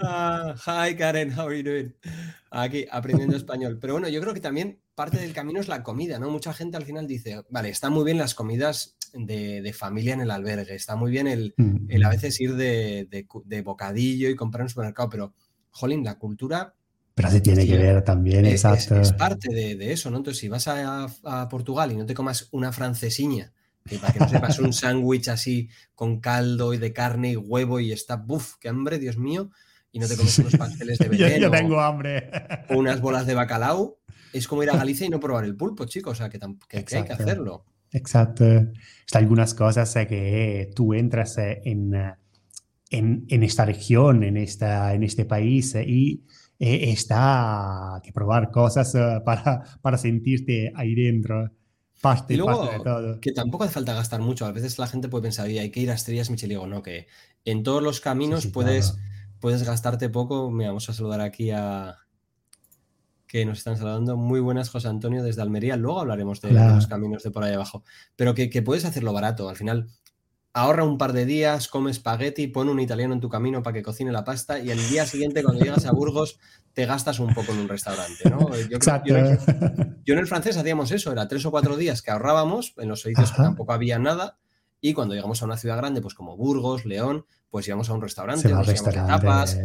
[0.00, 1.94] Ah, hi Karen, how are you doing?
[2.50, 3.78] Aquí, aprendiendo español.
[3.80, 6.30] Pero bueno, yo creo que también parte del camino es la comida, ¿no?
[6.30, 10.30] Mucha gente al final dice, vale, están muy bien las comidas de, familia en el
[10.30, 11.86] albergue, está muy bien el, mm.
[11.88, 13.08] el a veces ir de,
[13.44, 15.34] de, bocadillo y comprar en un supermercado, pero,
[15.70, 16.74] jolín, la cultura...
[17.14, 19.00] Pero se tiene que ver también, es, exacto.
[19.00, 20.16] Es, parte de, eso, ¿no?
[20.16, 23.52] Entonces, si vas a, a, Portugal y no te comas una francesiña,
[23.84, 27.78] que para que no sepas un sándwich así con caldo y de carne y huevo
[27.78, 28.54] y está, ¡buf!
[28.58, 29.50] ¡Qué hambre, Dios mío!
[29.92, 31.36] Y no te comes unos pasteles de veneno.
[31.36, 32.30] yo, tengo hambre.
[32.68, 34.00] O unas bolas de bacalao
[34.32, 36.14] es como ir a Galicia y no probar el pulpo, chicos.
[36.14, 36.40] O sea, que,
[36.76, 37.64] hay que hacerlo.
[37.94, 38.44] Exacto.
[38.44, 38.72] Hay
[39.12, 41.94] algunas cosas que tú entras en,
[42.90, 46.24] en, en, esta región, en, esta, en este país, y
[46.58, 51.50] eh, está que probar cosas eh, para, para sentirte ahí dentro.
[52.00, 53.20] Parte, y luego, parte de todo.
[53.20, 54.44] que tampoco hace falta gastar mucho.
[54.44, 56.66] A veces la gente puede pensar, hay que ir a Estrellas Micheligo.
[56.66, 57.06] No, que
[57.44, 59.08] en todos los caminos sí, sí, puedes, claro.
[59.40, 60.50] puedes gastarte poco.
[60.50, 61.96] Mira, vamos a saludar aquí a,
[63.34, 64.16] que nos están saludando.
[64.16, 65.76] Muy buenas, José Antonio, desde Almería.
[65.76, 66.68] Luego hablaremos de, claro.
[66.68, 67.82] de los caminos de por ahí abajo.
[68.14, 69.48] Pero que, que, puedes hacerlo barato.
[69.48, 69.88] Al final,
[70.52, 73.82] ahorra un par de días, come espagueti, pon un italiano en tu camino para que
[73.82, 76.38] cocine la pasta y el día siguiente, cuando llegas a Burgos,
[76.74, 78.30] te gastas un poco en un restaurante.
[78.30, 78.56] ¿no?
[78.56, 79.08] Yo, Exacto.
[79.08, 79.16] Yo,
[80.04, 83.02] yo, en el francés hacíamos eso, era tres o cuatro días que ahorrábamos en los
[83.02, 84.38] sitios que tampoco había nada.
[84.80, 88.00] Y cuando llegamos a una ciudad grande, pues como Burgos, León, pues íbamos a un
[88.00, 89.12] restaurante, nos restaurante.
[89.12, 89.58] tapas,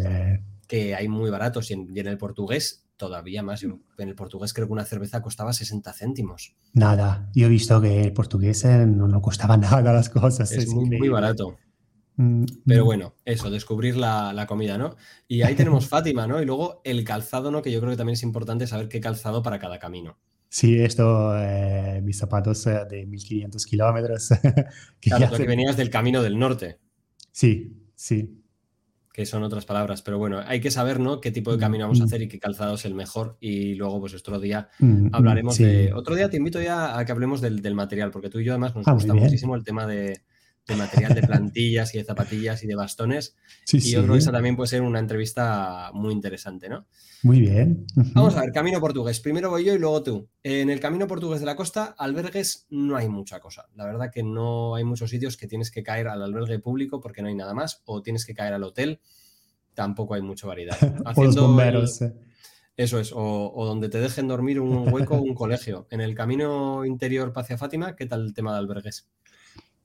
[0.68, 1.70] que hay muy baratos.
[1.70, 3.64] Y en, y en el portugués todavía más.
[3.64, 6.54] En el portugués creo que una cerveza costaba 60 céntimos.
[6.74, 7.32] Nada.
[7.34, 10.52] Yo he visto que el portugués eh, no, no costaba nada las cosas.
[10.52, 11.58] Es, es muy, muy, barato.
[12.18, 14.96] Mm, Pero bueno, eso, descubrir la, la, comida, ¿no?
[15.28, 16.40] Y ahí tenemos Fátima, ¿no?
[16.42, 17.64] Y luego el calzado, ¿no?
[17.64, 20.20] Que yo creo que también es importante saber qué calzado para cada camino.
[20.50, 24.30] Sí, esto, eh, mis zapatos eh, de 1500 kilómetros.
[25.00, 26.80] claro, que venías del camino del norte.
[27.32, 28.39] Sí, sí
[29.20, 31.20] que son otras palabras, pero bueno, hay que saber, ¿no?
[31.20, 34.00] Qué tipo de camino vamos a hacer y qué calzado es el mejor y luego,
[34.00, 34.70] pues otro día
[35.12, 35.66] hablaremos sí.
[35.66, 35.92] de...
[35.92, 38.54] Otro día te invito ya a que hablemos del, del material, porque tú y yo
[38.54, 40.22] además nos ah, gusta muchísimo el tema de,
[40.70, 44.20] de, material de plantillas y de zapatillas y de bastones sí, y yo creo que
[44.20, 46.88] esa también puede ser una entrevista muy interesante, ¿no?
[47.22, 47.86] Muy bien.
[48.14, 49.20] Vamos a ver, camino portugués.
[49.20, 50.30] Primero voy yo y luego tú.
[50.42, 53.68] En el camino portugués de la costa, albergues no hay mucha cosa.
[53.76, 57.22] La verdad que no hay muchos sitios que tienes que caer al albergue público porque
[57.22, 59.02] no hay nada más, o tienes que caer al hotel.
[59.74, 60.78] Tampoco hay mucha variedad.
[61.16, 62.02] o los bomberos.
[62.02, 62.14] El...
[62.78, 65.88] Eso es, o, o, donde te dejen dormir un hueco o un colegio.
[65.90, 69.10] En el camino interior hacia Fátima, ¿qué tal el tema de albergues?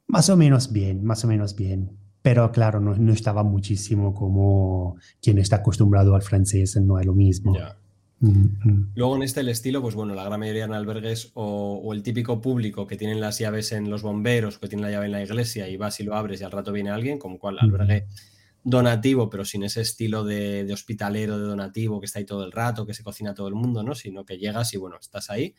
[0.06, 4.96] Más o menos bien, más o menos bien pero claro, no, no, estaba muchísimo como
[5.20, 7.52] quien está acostumbrado al francés, no es lo mismo.
[7.52, 7.76] Yeah.
[8.20, 8.92] Mm -hmm.
[8.94, 12.02] Luego en este el estilo, pues bueno, la gran mayoría en albergues o, o, el
[12.02, 15.22] típico público que tienen las llaves en los bomberos, que tienen la llave en la
[15.22, 18.06] iglesia y vas y lo abres y al rato viene alguien, como cual albergue
[18.62, 22.52] donativo, pero sin ese estilo de, de, hospitalero, de donativo, que está ahí todo el
[22.52, 23.94] rato, que se cocina todo el mundo, ¿no?
[23.94, 25.54] Sino que llegas y bueno, estás ahí.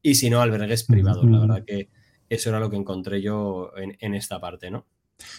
[0.00, 1.26] Y si no, albergues privados.
[1.26, 1.90] La verdad que
[2.28, 4.86] eso era lo que encontré yo en, en esta parte, ¿no?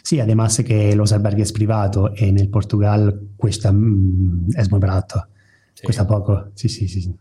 [0.04, 5.28] Sí, además que los albergues privados en el Portugal cuestan, es muy barato,
[5.73, 5.84] sí.
[5.84, 7.13] cuesta poco, sí, sí, sí.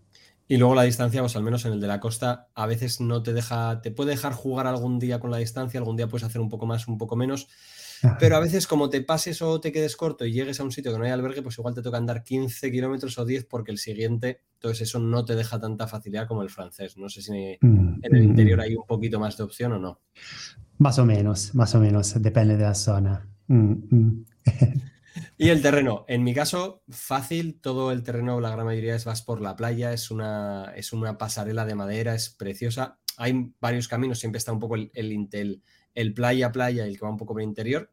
[0.49, 3.23] Y luego la distancia, pues al menos en el de la costa, a veces no
[3.23, 6.41] te deja, te puede dejar jugar algún día con la distancia, algún día puedes hacer
[6.41, 7.49] un poco más, un poco menos.
[8.19, 10.93] Pero a veces como te pases o te quedes corto y llegues a un sitio
[10.93, 13.79] que no hay albergue, pues igual te toca andar 15 kilómetros o 10 porque el
[13.79, 16.97] siguiente, entonces eso no te deja tanta facilidad como el francés.
[16.97, 20.01] No sé si mm, en el interior hay un poquito más de opción o no.
[20.79, 23.29] Más o menos, más o menos, depende de la zona.
[23.49, 24.25] Mm, mm.
[25.39, 29.23] y el terreno, en mi caso, fácil, todo el terreno, la gran mayoría es vas
[29.23, 32.99] por la playa, es una, es una pasarela de madera, es preciosa.
[33.17, 35.63] Hay varios caminos, siempre está un poco el, el, el,
[35.97, 37.91] el playa playa, el que va un poco por el interior.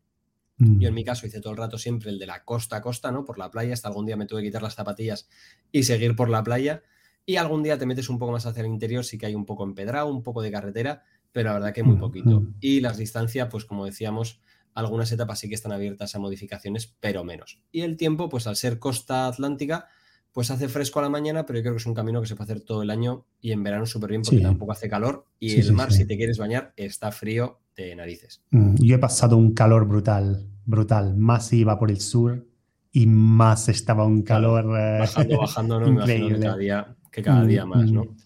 [0.58, 0.80] Mm.
[0.80, 3.12] Yo en mi caso hice todo el rato siempre el de la costa a costa,
[3.12, 3.26] ¿no?
[3.26, 5.28] Por la playa, hasta algún día me tuve que quitar las zapatillas
[5.72, 6.84] y seguir por la playa.
[7.26, 9.46] Y algún día te metes un poco más hacia el interior, sí que hay un
[9.46, 12.44] poco empedrado, un poco de carretera, pero la verdad que muy poquito.
[12.60, 14.42] Y las distancias, pues como decíamos,
[14.74, 17.62] algunas etapas sí que están abiertas a modificaciones, pero menos.
[17.72, 19.88] Y el tiempo, pues al ser costa atlántica,
[20.34, 22.36] pues hace fresco a la mañana, pero yo creo que es un camino que se
[22.36, 24.44] puede hacer todo el año y en verano súper bien porque sí.
[24.44, 27.96] tampoco hace calor y sí, el sí, mar, si te quieres bañar, está frío de
[27.96, 28.42] narices.
[28.52, 31.16] Mm, yo he pasado un calor brutal, brutal.
[31.18, 32.48] Más iba por el sur
[32.92, 34.66] y más estaba un calor...
[34.66, 35.88] Claro, bajando, bajando, ¿no?
[36.02, 36.36] Increíble.
[36.36, 38.04] que cada día, que cada día más, ¿no?
[38.04, 38.18] Mm.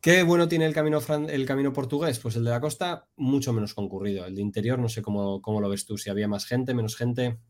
[0.00, 2.20] ¿Qué bueno tiene el camino, el camino portugués?
[2.20, 4.26] Pues el de la costa, mucho menos concurrido.
[4.26, 6.96] El de interior, no sé cómo, cómo lo ves tú, si había más gente, menos
[6.96, 7.40] gente.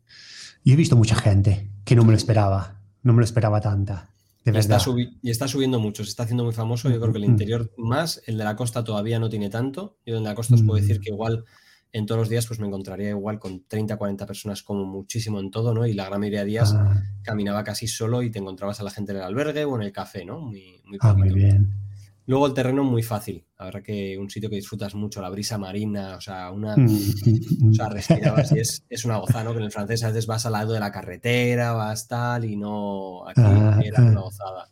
[0.65, 4.15] Yo he visto mucha gente que no me lo esperaba, no me lo esperaba tanta.
[4.53, 4.79] De y, está
[5.23, 6.91] y, está subiendo mucho, se está haciendo muy famoso.
[6.91, 9.99] Yo creo que el interior más, el de la costa todavía no tiene tanto.
[10.07, 11.45] Yo de la costa os puedo decir que igual
[11.93, 15.51] en todos los días pues me encontraría igual con 30, 40 personas como muchísimo en
[15.51, 15.87] todo, ¿no?
[15.87, 17.03] Y la gran mayoría de días ah.
[17.23, 19.93] caminaba casi solo y te encontrabas a la gente en el albergue o en el
[19.93, 20.41] café, ¿no?
[20.41, 21.88] Muy, muy, ah, muy bien.
[22.29, 25.57] Luego el terreno muy fácil, la verdad que un sitio que disfrutas mucho, la brisa
[25.57, 29.53] marina, o sea, una, o sea, respirabas y es, es, una gozada, ¿no?
[29.53, 32.55] Que en el francés a veces vas al lado de la carretera, vas tal y
[32.55, 34.69] no, aquí ah, era una gozada.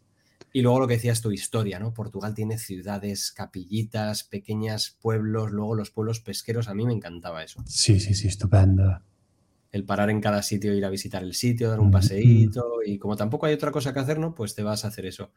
[0.53, 1.95] Y luego lo que decías tu historia, ¿no?
[1.95, 7.65] Portugal tiene ciudades, capillitas, pequeñas pueblos, luego los pueblos pesqueros, a mí me encantaba eso.
[7.65, 9.01] Sí, sí, sí, estupendo.
[9.73, 13.17] El parar en cada sitio, ir a visitar el sitio, dar un paseíto y como
[13.17, 14.35] tampoco hay otra cosa que hacer, ¿no?
[14.35, 15.33] Pues te vas a hacer eso.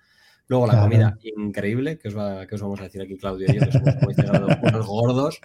[0.49, 0.89] Luego la claro.
[0.89, 3.71] comida increíble, que os, va, que os, vamos a decir aquí Claudio y yo, que
[3.71, 4.15] somos muy
[4.61, 5.39] unos gordos.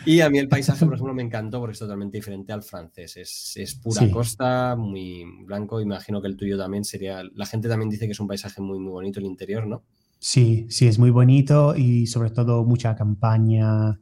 [0.05, 3.17] Y a mí el paisaje, por ejemplo, me encantó porque es totalmente diferente al francés.
[3.55, 5.81] Es, pura costa, muy blanco.
[5.81, 7.23] Imagino que el tuyo también sería.
[7.33, 9.83] La gente también dice que es un paisaje muy, muy bonito el interior, ¿no?
[10.19, 13.99] Sí, sí, es muy bonito y sobre todo mucha campaña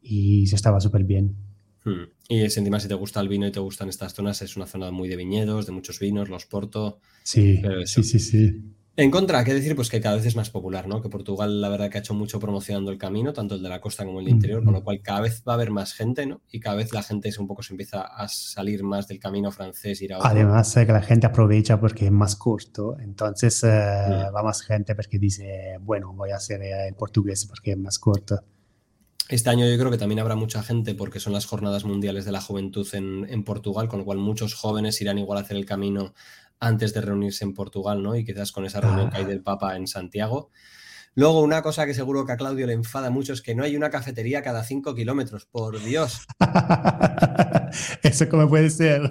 [0.00, 1.36] y se estaba súper bien.
[1.84, 2.04] Hmm.
[2.28, 4.66] Y es, encima, si te gusta el vino y te gustan estas zonas, es una
[4.66, 7.00] zona muy de viñedos, de muchos vinos, los Porto.
[7.22, 8.62] Sí, sí, sí, sí.
[8.96, 9.74] En contra, ¿qué decir?
[9.74, 11.00] Pues que cada vez es más popular, ¿no?
[11.00, 13.80] Que Portugal, la verdad, que ha hecho mucho promocionando el camino, tanto el de la
[13.80, 16.42] costa como el interior, con lo cual cada vez va a haber más gente, ¿no?
[16.50, 19.50] Y cada vez la gente es un poco se empieza a salir más del camino
[19.52, 24.42] francés, ir a Además, que la gente aprovecha porque es más corto, entonces eh, va
[24.42, 28.44] más gente porque dice, bueno, voy a hacer eh, el portugués porque es más corto.
[29.30, 32.32] Este año yo creo que también habrá mucha gente porque son las jornadas mundiales de
[32.32, 35.66] la juventud en, en, Portugal, con lo cual muchos jóvenes irán igual a hacer el
[35.66, 36.14] camino
[36.58, 38.16] antes de reunirse en Portugal, ¿no?
[38.16, 39.28] Y quizás con esa reunión que hay ah.
[39.28, 40.50] del Papa en Santiago.
[41.14, 43.76] Luego, una cosa que seguro que a Claudio le enfada mucho es que no hay
[43.76, 46.26] una cafetería cada cinco kilómetros, por Dios.
[48.02, 49.02] Eso cómo puede ser.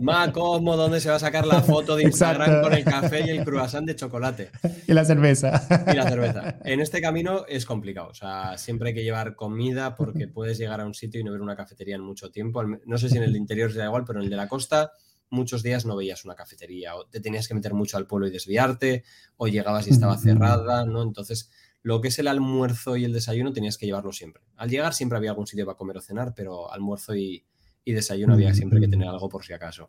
[0.00, 3.30] Más cómodo, ¿dónde se va a sacar la foto de Instagram con el café y
[3.30, 4.50] el croissant de chocolate?
[4.86, 5.66] Y la cerveza.
[5.92, 6.58] Y la cerveza.
[6.64, 10.80] En este camino es complicado, o sea, siempre hay que llevar comida porque puedes llegar
[10.80, 12.62] a un sitio y no ver una cafetería en mucho tiempo.
[12.64, 14.92] No sé si en el interior será igual, pero en el de la costa
[15.30, 18.30] muchos días no veías una cafetería o te tenías que meter mucho al pueblo y
[18.30, 19.04] desviarte
[19.36, 21.02] o llegabas y estaba cerrada, ¿no?
[21.02, 21.50] Entonces,
[21.86, 24.42] lo que es el almuerzo y el desayuno tenías que llevarlo siempre.
[24.56, 27.44] Al llegar siempre había algún sitio para comer o cenar, pero almuerzo y,
[27.84, 29.88] desayuno había siempre que tener algo por si acaso.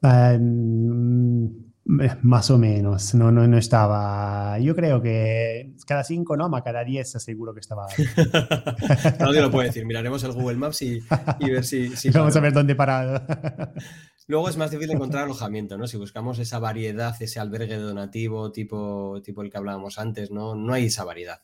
[0.00, 1.50] Em,
[2.22, 4.58] más o menos, no, no, no estaba.
[4.58, 7.86] Yo creo que cada cinco, no, más cada diez seguro que estaba.
[9.20, 9.84] Nadie lo puede decir.
[9.84, 11.02] Miraremos el Google Maps y,
[11.40, 11.90] ver si.
[12.14, 13.22] Vamos a ver dónde parado.
[14.28, 15.86] Luego es más difícil encontrar alojamiento, ¿no?
[15.86, 20.56] Si buscamos esa variedad, ese albergue donativo tipo, tipo el que hablábamos antes, ¿no?
[20.56, 21.40] No hay esa variedad.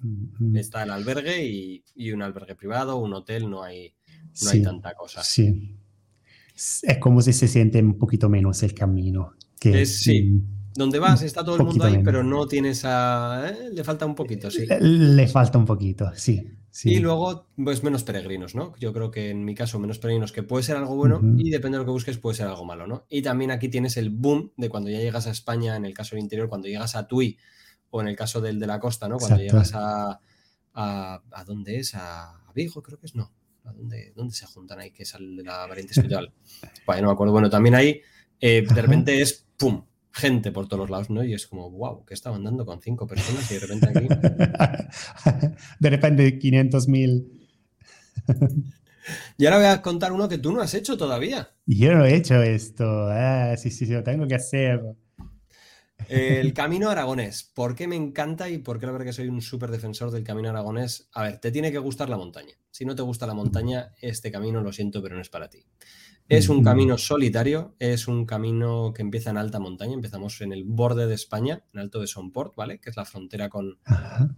[0.54, 1.44] Está el albergue
[1.94, 3.94] y, un albergue privado, un hotel, no hay,
[4.42, 5.22] no hay tanta cosa.
[5.22, 5.76] Sí.
[6.54, 9.34] Es como si se siente un poquito menos el camino
[9.84, 10.42] sí.
[10.74, 13.50] Donde vas está todo el mundo ahí, pero no tienes a...
[13.50, 13.70] ¿eh?
[13.72, 14.66] Le falta un poquito, sí.
[14.80, 16.48] Le, falta un poquito, sí.
[16.84, 18.74] Y luego, pues menos peregrinos, ¿no?
[18.78, 21.76] Yo creo que en mi caso, menos peregrinos, que puede ser algo bueno y depende
[21.76, 23.04] de lo que busques, puede ser algo malo, ¿no?
[23.10, 26.16] Y también aquí tienes el boom de cuando ya llegas a España, en el caso
[26.16, 27.38] del interior, cuando llegas a Tui
[27.90, 29.18] o en el caso del de la costa, ¿no?
[29.18, 30.18] Cuando llegas a,
[30.72, 31.94] a, dónde es?
[31.94, 33.30] A, Vigo, creo que es, no.
[33.64, 34.90] ¿A dónde, dónde se juntan ahí?
[34.90, 36.32] Que es el de la variante espiritual.
[36.86, 37.32] bueno, no me acuerdo.
[37.32, 38.00] Bueno, también ahí
[38.40, 39.84] eh, de repente es ¡pum!
[40.12, 41.24] Gente por todos los lados, ¿no?
[41.24, 44.08] Y es como, wow, ¿qué estaban dando con cinco personas y de repente aquí.
[45.80, 47.48] de repente 500 mil.
[49.38, 51.50] y ahora voy a contar uno que tú no has hecho todavía.
[51.66, 52.84] Yo no he hecho esto.
[53.10, 54.82] Ah, sí, sí, sí, lo tengo que hacer.
[56.08, 57.42] El camino aragonés.
[57.42, 60.24] ¿Por qué me encanta y por qué la verdad que soy un súper defensor del
[60.24, 61.08] camino aragonés?
[61.12, 62.54] A ver, te tiene que gustar la montaña.
[62.70, 65.64] Si no te gusta la montaña, este camino lo siento, pero no es para ti.
[66.28, 70.64] Es un camino solitario, es un camino que empieza en alta montaña, empezamos en el
[70.64, 72.80] borde de España, en Alto de Somport, ¿vale?
[72.80, 73.78] Que es la frontera con,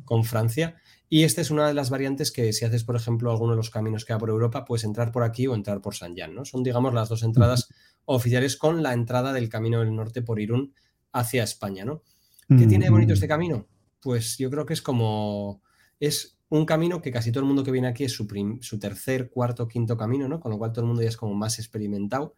[0.05, 0.77] con, Francia.
[1.09, 3.71] Y esta es una de las variantes que si haces, por ejemplo, alguno de los
[3.71, 6.45] caminos que va por Europa, puedes entrar por aquí o entrar por San Jan, ¿no?
[6.45, 7.69] Son, digamos, las dos entradas
[8.07, 10.75] oficiales con la entrada del Camino del Norte por Irún
[11.13, 12.03] hacia España, ¿no?
[12.49, 13.67] ¿Qué tiene de bonito este camino?
[14.01, 15.63] Pues yo creo que es como...
[16.01, 18.27] Es un camino que casi todo el mundo que viene aquí es su,
[18.61, 20.41] su, tercer, cuarto, quinto camino, ¿no?
[20.41, 22.35] Con lo cual todo el mundo ya es como más experimentado.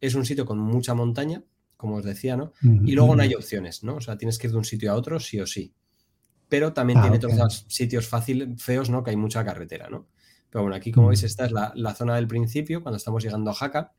[0.00, 1.42] Es un sitio con mucha montaña,
[1.76, 2.52] como os decía, ¿no?
[2.62, 3.96] Y luego no hay opciones, ¿no?
[3.96, 5.74] O sea, tienes que ir de un sitio a otro sí o sí.
[6.48, 9.02] Pero también ah, tiene todos los sitios fáciles, feos, ¿no?
[9.02, 10.08] Que hay mucha carretera, ¿no?
[10.48, 13.50] Pero bueno, aquí como veis, esta es la, la, zona del principio, cuando estamos llegando
[13.50, 13.92] a Jaca.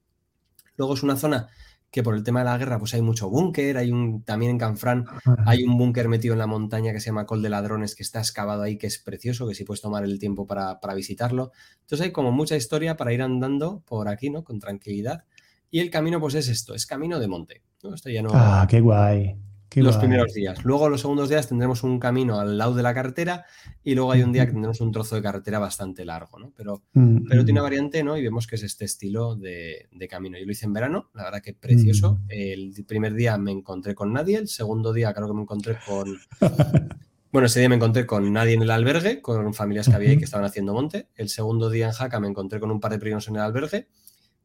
[0.76, 1.50] Luego es una zona
[1.92, 4.58] que por el tema de la guerra pues hay mucho búnker, hay un, también en
[4.58, 5.06] Canfrán
[5.46, 8.20] hay un búnker metido en la montaña que se llama Col de Ladrones, que está
[8.20, 11.52] excavado ahí, que es precioso, que si puedes tomar el tiempo para, visitarlo.
[11.82, 14.44] Entonces hay como mucha historia para ir andando por aquí, ¿no?
[14.44, 15.26] Con tranquilidad.
[15.70, 17.62] Y el camino pues es esto, es camino de monte.
[17.84, 17.94] ¿no?
[17.94, 18.30] Esto ya no...
[18.34, 20.66] Ah, qué guay los primeros días.
[20.66, 23.46] Luego los segundos días tendremos un camino al lado de la carretera
[23.84, 26.52] y luego hay un día que tendremos un trozo de carretera bastante largo, ¿no?
[26.58, 27.72] Pero, mm, pero tiene una mm.
[27.72, 28.18] variante, ¿no?
[28.18, 30.38] Y vemos que es este estilo de, camino.
[30.38, 32.16] Yo lo hice en verano, la verdad que precioso.
[32.16, 32.28] Mm.
[32.30, 36.18] El primer día me encontré con nadie, el segundo día creo que me encontré con...
[37.32, 40.18] Bueno, ese día me encontré con nadie en el albergue, con familias que había ahí
[40.18, 41.08] que estaban haciendo monte.
[41.16, 43.88] El segundo día en Jaca me encontré con un par de primos en el albergue,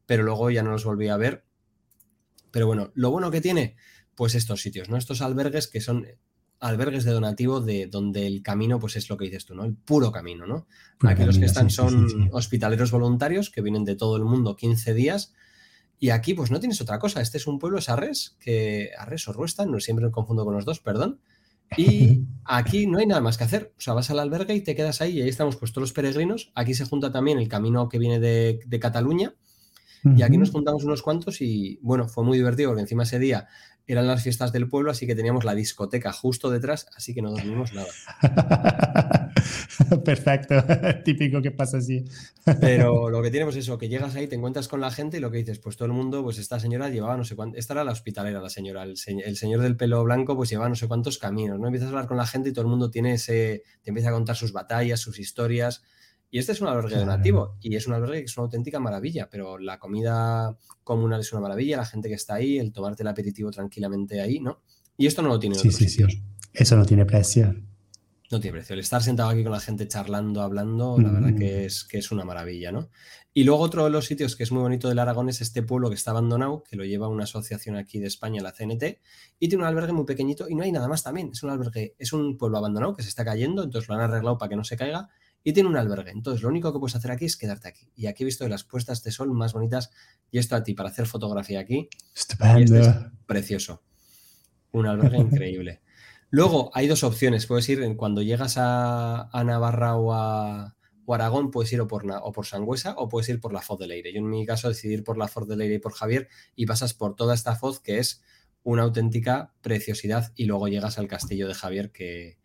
[0.05, 1.43] pero luego ya no los volví a ver.
[2.49, 3.75] Pero bueno, lo bueno que tiene
[4.17, 4.97] pues estos sitios, ¿no?
[4.97, 6.07] Estos albergues que son
[6.59, 9.63] albergues de donativo de donde el camino, pues es lo que dices tú, ¿no?
[9.63, 10.65] El puro camino, ¿no?
[11.07, 15.33] Aquí los que están son hospitaleros voluntarios que vienen de todo el mundo 15 días
[15.99, 17.21] y aquí pues no tienes otra cosa.
[17.21, 20.55] Este es un pueblo, es Arres, que Arres o Ruesta, no siempre me confundo con
[20.55, 21.19] los dos, perdón.
[21.77, 23.73] Y aquí no hay nada más que hacer.
[23.77, 25.93] O sea, vas al albergue y te quedas ahí y ahí estamos pues todos los
[25.93, 26.51] peregrinos.
[26.55, 29.35] Aquí se junta también el camino que viene de, de Cataluña.
[30.15, 33.47] Y aquí nos juntamos unos cuantos y bueno, fue muy divertido porque encima ese día
[33.87, 37.31] eran las fiestas del pueblo, así que teníamos la discoteca justo detrás, así que no
[37.31, 37.87] dormimos nada.
[40.03, 40.55] Perfecto,
[41.05, 42.03] típico que pasa así.
[42.59, 45.19] Pero lo que tenemos es eso, que llegas ahí, te encuentras con la gente y
[45.21, 47.73] lo que dices, pues todo el mundo, pues esta señora llevaba no sé cuánto, esta
[47.73, 51.17] era la hospitalera, la señora, el, señor del pelo blanco, pues llevaba no sé cuántos
[51.17, 51.67] caminos, ¿no?
[51.67, 54.13] Empiezas a hablar con la gente y todo el mundo tiene ese, te empieza a
[54.13, 55.83] contar sus batallas, sus historias.
[56.29, 59.29] Y este es un albergue donativo y es un albergue que es una auténtica maravilla,
[59.29, 63.07] pero la comida comunal es una maravilla, la gente que está ahí, el tomarte el
[63.07, 64.61] aperitivo tranquilamente ahí, ¿no?
[64.97, 66.03] Y esto no lo tiene sí, sí, Sí.
[66.53, 67.55] Eso no tiene precio.
[68.29, 68.73] No tiene precio.
[68.73, 72.11] El estar sentado aquí con la gente charlando, hablando, la verdad que es, que es
[72.11, 72.89] una maravilla, ¿no?
[73.33, 75.89] Y luego otro de los sitios que es muy bonito del Aragón es este pueblo
[75.89, 78.99] que está abandonado, que lo lleva una asociación aquí de España, la CNT,
[79.39, 81.29] y tiene un albergue muy pequeñito y no hay nada más también.
[81.31, 84.39] Es un albergue, es un pueblo abandonado que se está cayendo, entonces lo han arreglado
[84.39, 85.07] para que no se caiga
[85.43, 86.11] y tiene un albergue.
[86.11, 87.89] Entonces, lo único que puedes hacer aquí es quedarte aquí.
[87.95, 89.91] Y aquí he visto las puestas de sol más bonitas.
[90.29, 91.89] Y esto a ti para hacer fotografía aquí.
[92.13, 92.75] Estupendo.
[92.75, 92.89] es
[93.25, 93.81] precioso.
[94.71, 95.81] Un albergue increíble.
[96.29, 97.45] Luego hay dos opciones.
[97.45, 100.75] Puedes ir cuando llegas a, Navarra o a,
[101.07, 103.87] Aragón, puedes ir o por, o por Sangüesa o puedes ir por la Foz de
[103.87, 104.11] Leire.
[104.11, 106.27] Yo en mi caso decidí ir por la Foz de Leire y por Javier
[106.57, 108.21] y pasas por toda esta Foz que es
[108.63, 112.37] una auténtica preciosidad y luego llegas al castillo de Javier que,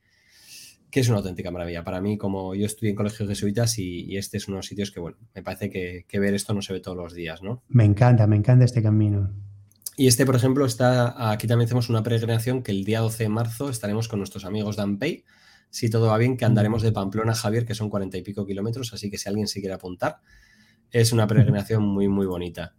[0.93, 1.83] que es una auténtica maravilla.
[1.83, 4.91] Para mí, como yo estudié en colegios jesuitas y, este es uno de los sitios
[4.91, 7.63] que, bueno, me parece que, ver esto no se ve todos los días, ¿no?
[7.69, 9.31] Me encanta, me encanta este camino.
[9.97, 13.29] Y este, por ejemplo, está, aquí también hacemos una peregrinación que el día 12 de
[13.31, 15.25] marzo estaremos con nuestros amigos de Ampey.
[15.71, 18.45] Si todo va bien, que andaremos de Pamplona a Javier, que son cuarenta y pico
[18.45, 20.19] kilómetros, así que si alguien se quiere apuntar,
[20.91, 22.75] es una peregrinación muy, muy bonita.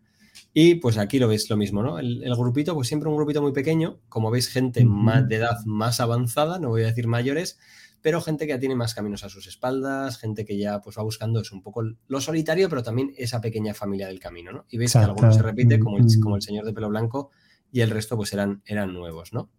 [0.53, 1.97] Y pues aquí lo veis lo mismo, ¿no?
[1.97, 5.99] El, grupito, pues siempre un grupito muy pequeño, como veis, gente más de edad más
[5.99, 7.57] avanzada, no voy a decir mayores,
[8.03, 11.03] pero gente que ya tiene más caminos a sus espaldas, gente que ya pues va
[11.03, 14.65] buscando es un poco lo solitario, pero también esa pequeña familia del camino, ¿no?
[14.69, 17.31] Y veis que algunos se repite, como el, como el señor de pelo blanco,
[17.71, 19.49] y el resto pues eran, eran nuevos, ¿no?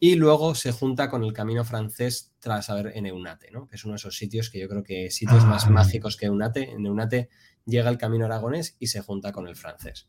[0.00, 3.66] Y luego se junta con el camino francés tras haber en Eunate, ¿no?
[3.66, 5.70] Que es uno de esos sitios que yo creo que sitios más ah.
[5.70, 6.70] mágicos que Eunate.
[6.70, 7.28] En Eunate
[7.66, 10.08] llega el camino aragonés y se junta con el francés.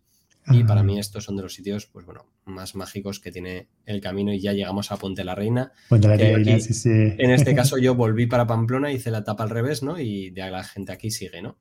[0.50, 4.00] Y para mí estos son de los sitios, pues bueno, más mágicos que tiene el
[4.00, 5.72] camino y ya llegamos a Ponte la Reina.
[5.90, 6.90] Ponte la Reina, sí, sí.
[6.90, 10.00] En este caso yo volví para Pamplona, hice la etapa al revés, ¿no?
[10.00, 11.58] Y de la gente aquí sigue, ¿no?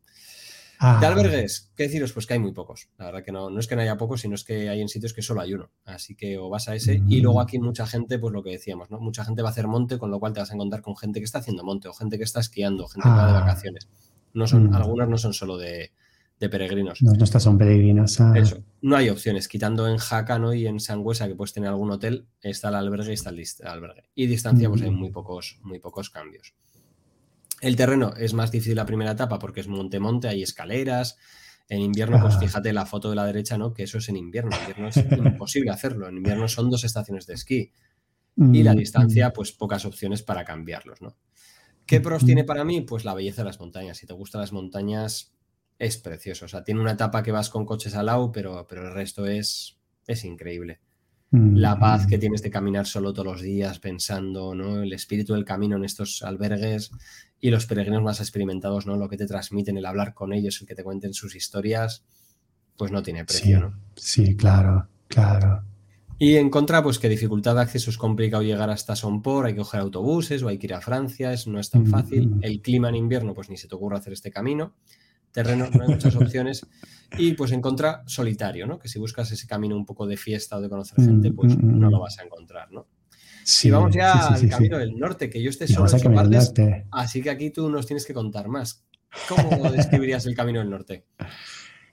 [0.78, 0.98] Ah.
[1.00, 2.12] De albergues, ¿qué deciros?
[2.12, 2.88] Pues que hay muy pocos.
[2.98, 4.88] La verdad que no, no es que no haya pocos, sino es que hay en
[4.88, 5.70] sitios que solo hay uno.
[5.84, 7.00] Así que o vas a ese.
[7.08, 8.98] Y luego aquí mucha gente, pues lo que decíamos, ¿no?
[9.00, 11.20] Mucha gente va a hacer monte, con lo cual te vas a encontrar con gente
[11.20, 13.40] que está haciendo monte o gente que está esquiando, gente que va de ah.
[13.40, 13.88] vacaciones.
[14.34, 14.74] No son, mm.
[14.74, 15.92] Algunas no son solo de,
[16.38, 17.02] de peregrinos.
[17.02, 18.20] No, no estas son peregrinos.
[18.20, 18.34] Ah.
[18.36, 19.48] Eso, no hay opciones.
[19.48, 23.14] Quitando en Jaca y en Sangüesa, que puedes tener algún hotel, está el albergue y
[23.14, 24.04] está el albergue.
[24.14, 24.98] Y distancia, pues hay mm.
[24.98, 26.54] muy pocos, muy pocos cambios.
[27.62, 31.16] El terreno es más difícil la primera etapa porque es monte-monte, hay escaleras.
[31.68, 32.40] En invierno, pues ah.
[32.40, 33.72] fíjate la foto de la derecha, ¿no?
[33.72, 34.54] Que eso es en invierno.
[34.54, 34.96] En invierno es
[35.32, 36.08] imposible hacerlo.
[36.08, 37.72] En invierno son dos estaciones de esquí.
[38.38, 39.32] Y la mm, distancia, mm.
[39.32, 41.16] pues pocas opciones para cambiarlos, ¿no?
[41.86, 42.82] ¿Qué pros tiene para mí?
[42.82, 43.96] Pues la belleza de las montañas.
[43.96, 45.35] Si te gustan las montañas,
[45.78, 46.46] es precioso.
[46.46, 49.26] O sea, tiene una etapa que vas con coches al lado, pero, pero el resto
[49.26, 50.80] es, es increíble.
[51.30, 52.20] Mm, la paz que mm.
[52.20, 54.82] tienes de caminar solo todos los días pensando, ¿no?
[54.82, 56.90] El espíritu del camino en estos albergues
[57.40, 58.96] y los peregrinos más experimentados, ¿no?
[58.96, 62.04] Lo que te transmiten, el hablar con ellos, el que te cuenten sus historias,
[62.76, 63.80] pues no tiene precio, sí, ¿no?
[63.96, 65.62] Sí, claro, claro.
[66.18, 69.58] Y en contra, pues que dificultad de acceso es complicado llegar hasta Sompor, hay que
[69.58, 72.38] coger autobuses o hay que ir a Francia, es, no es tan mm, fácil.
[72.40, 74.72] El clima en invierno, pues ni se te ocurre hacer este camino
[75.36, 76.66] terreno, no hay muchas opciones.
[77.18, 78.78] Y pues en contra, solitario, ¿no?
[78.78, 81.64] Que si buscas ese camino un poco de fiesta o de conocer gente, pues mm,
[81.64, 82.00] mm, no lo mm.
[82.00, 82.86] vas a encontrar, ¿no?
[83.44, 86.52] Sí, y vamos ya al camino del norte, que yo esté solo en partes,
[86.90, 88.84] así que aquí tú nos tienes que contar más.
[89.28, 91.04] ¿Cómo describirías el camino del norte?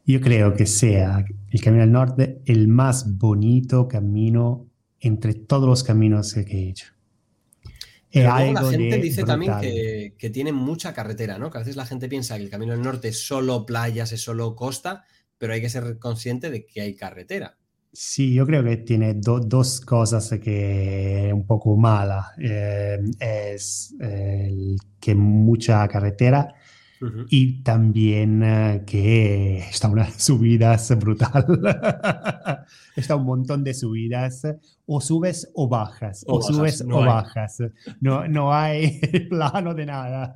[0.06, 4.68] Yo creo que sea el camino del norte el más bonito camino
[5.00, 6.93] entre todos los caminos que he hecho
[8.22, 11.50] la gente dice también que, tiene mucha carretera, ¿no?
[11.50, 14.22] Que a veces la gente piensa que el Camino del Norte es solo playas, es
[14.22, 15.04] solo costa,
[15.38, 17.58] pero hay que ser consciente de que hay carretera.
[17.92, 22.32] Sí, yo creo que tiene dos cosas que un poco mala.
[22.40, 23.96] Eh, es
[25.00, 26.56] que mucha carretera
[27.30, 31.46] y también eh, que está unas subidas brutal.
[32.96, 34.48] está un montón de subidas.
[34.86, 36.24] O subes o bajas.
[36.28, 37.64] O, subes o bajas.
[38.02, 39.00] No, no hay
[39.30, 40.34] plano de nada.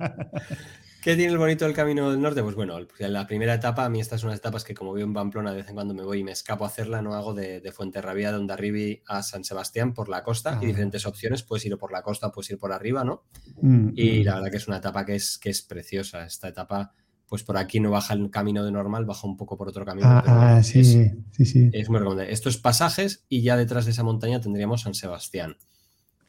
[1.08, 2.44] ¿Qué tiene el bonito del Camino del Norte?
[2.44, 5.08] Pues bueno, pues la primera etapa, a mí estas son unas etapas que como vivo
[5.08, 7.34] en Pamplona, de vez en cuando me voy y me escapo a hacerla, no hago
[7.34, 10.68] de, de Fuenterrabía, de Ondarribi a San Sebastián por la costa y Ah.
[10.68, 13.24] diferentes opciones, puedes ir por la costa, puedes ir por arriba, ¿no?
[13.62, 14.24] Mm, Y mm.
[14.26, 16.26] la verdad que es una etapa que es, que es preciosa.
[16.26, 16.92] Esta etapa,
[17.30, 20.08] pues por aquí no baja el camino de normal, baja un poco por otro camino.
[20.10, 21.70] Ah, pero bueno, ah, es- sí, sí, sí.
[21.72, 22.34] es muy recomendable.
[22.34, 25.56] Esto es pasajes y ya detrás de esa montaña tendríamos San Sebastián.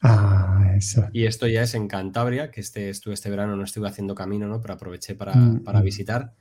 [0.01, 1.09] Ah, eso.
[1.13, 4.47] Y esto ya es en Cantabria, que este, estuve este verano, no estuve haciendo camino,
[4.47, 4.61] ¿no?
[4.61, 5.85] Pero aproveché para, Mm, para mm.
[5.85, 6.35] visitar.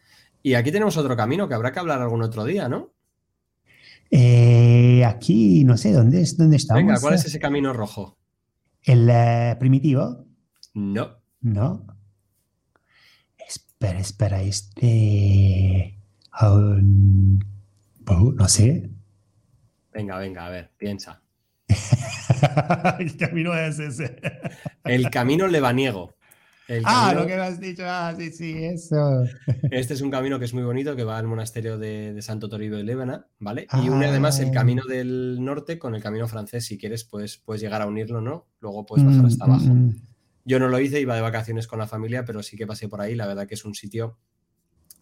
[0.43, 2.93] Y aquí tenemos otro camino que habrá que hablar algún otro día, ¿no?
[4.11, 6.81] Eh, aquí, no sé, ¿dónde, es, dónde estamos?
[6.83, 8.17] Venga, ¿cuál es ese camino rojo?
[8.83, 10.25] ¿El eh, primitivo?
[10.75, 11.17] No.
[11.41, 11.85] No.
[13.37, 15.99] Espera, espera, este...
[16.31, 17.43] aún-
[18.07, 18.89] oh, no sé.
[19.91, 21.21] Venga, venga, a ver, piensa.
[22.97, 24.19] ¿Qué camino es ese?
[24.83, 26.13] El camino lebaniego.
[26.67, 27.83] El Ah, camino- lo que me has dicho.
[27.85, 29.23] Ah, sí, sí, eso.
[29.71, 32.49] Este es un camino que es muy bonito, que va al monasterio de, de Santo
[32.49, 33.67] Toribio de Lébana, ¿vale?
[33.83, 34.09] Y une Ah.
[34.09, 36.65] además el camino del norte con el camino francés.
[36.65, 38.47] Si quieres, puedes, puedes llegar a unirlo, ¿no?
[38.59, 39.65] Luego puedes bajar hasta Mm, abajo.
[39.73, 39.95] mm,
[40.45, 43.01] Yo no lo hice, iba de vacaciones con la familia, pero sí que pasé por
[43.01, 43.15] ahí.
[43.15, 44.17] La verdad que es un sitio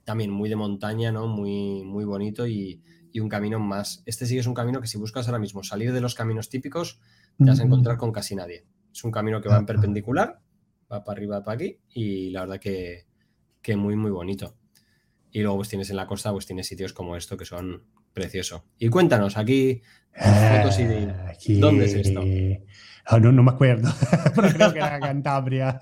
[0.03, 1.27] también muy de montaña, ¿no?
[1.27, 2.81] Muy, muy bonito y,
[3.15, 4.03] y un camino más.
[4.05, 6.99] Este sí es un camino que si buscas ahora mismo salir de los caminos típicos,
[7.37, 8.65] te vas a encontrar con casi nadie.
[8.93, 10.41] Es un camino que va en perpendicular,
[10.91, 13.05] va para arriba, para aquí, y la verdad que,
[13.61, 14.57] que muy, muy bonito.
[15.31, 18.63] Y luego pues tienes en la costa, pues tienes sitios como esto que son preciosos.
[18.79, 19.81] Y cuéntanos, aquí
[20.13, 22.21] fotos y de- Ah, aquí- ¿Dónde es esto?
[23.05, 23.89] Ah, no, no me acuerdo,
[24.35, 25.79] pero creo que era Cantabria.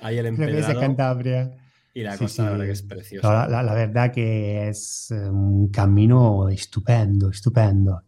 [0.00, 1.56] hay el Creo que es empedrado Cantabria.
[1.94, 3.28] Y la Sí, costa, la verdad que es preciosa.
[3.28, 8.02] No, la, la- la verdad que es eh, un camino estupendo, estupendo.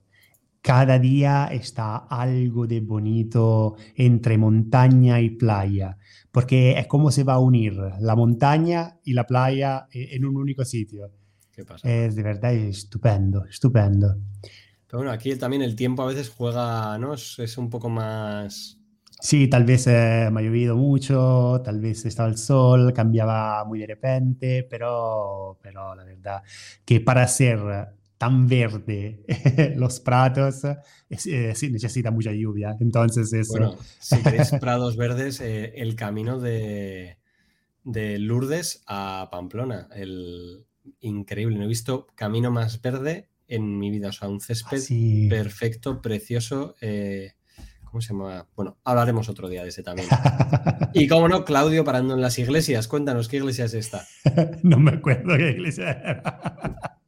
[0.62, 5.99] Cada día está algo de bonito entre montaña y playa,
[6.32, 10.37] porque es como se va a unir la montaña y la playa e- en un
[10.37, 11.11] único sitio.
[11.53, 11.87] ¿Qué pasa?
[11.89, 14.16] Es de verdad estupendo, estupendo.
[14.87, 17.14] Pero bueno, aquí también el tiempo a veces juega, ¿no?
[17.14, 18.78] Es, es un poco más...
[19.25, 23.79] Sí, tal vez eh, me ha llovido mucho, tal vez estaba el sol, cambiaba muy
[23.81, 26.43] de repente, pero, pero la verdad
[26.85, 27.59] que para ser
[28.18, 29.25] tan verde
[29.77, 30.62] los pratos
[31.09, 32.77] es- eh, sí necesita mucha lluvia.
[32.81, 33.61] Entonces eso.
[33.61, 37.18] Bueno, si queréis prados verdes, eh, el camino de,
[37.85, 39.89] de Lourdes a Pamplona.
[39.95, 40.66] El,
[41.01, 44.11] increíble, no he visto camino más verde en mi vida.
[44.11, 45.29] O sea, un césped así.
[45.29, 46.77] perfecto, precioso.
[46.81, 47.35] eh,
[47.95, 48.45] ¿Cómo se llama?
[48.57, 50.09] Bueno, hablaremos otro día de ese también.
[50.95, 52.88] Y cómo no, Claudio parando en las iglesias.
[52.88, 54.05] Cuéntanos, ¿qué iglesia es esta?
[54.64, 56.99] no me acuerdo qué iglesia era.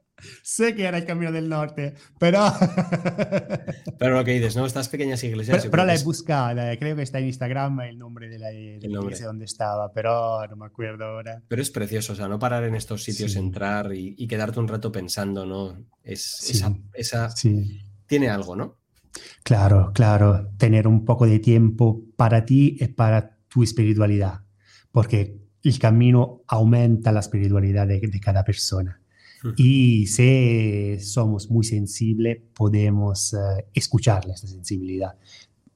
[0.44, 2.38] sé que era el Camino del Norte, pero...
[3.98, 4.64] Pero lo que dices, ¿no?
[4.64, 5.56] Estas pequeñas iglesias.
[5.58, 8.78] pero, pero la he buscado, creo que está en Instagram el nombre de la, de
[8.82, 11.42] la iglesia donde estaba, pero no me acuerdo ahora.
[11.48, 13.38] Pero es precioso, o sea, no parar en estos sitios, Sí.
[13.38, 15.76] entrar y, y quedarte un rato pensando, ¿no?
[16.04, 16.52] Es, Sí.
[16.58, 17.80] esa, esa- Sí.
[18.06, 18.76] tiene algo, ¿no?
[19.42, 24.42] Claro, claro, tener un poco de tiempo para ti y para tu espiritualidad,
[24.90, 29.00] porque el camino aumenta la espiritualidad de, de cada persona.
[29.56, 35.14] Y si somos muy sensibles, podemos eh, escucharle esta sensibilidad.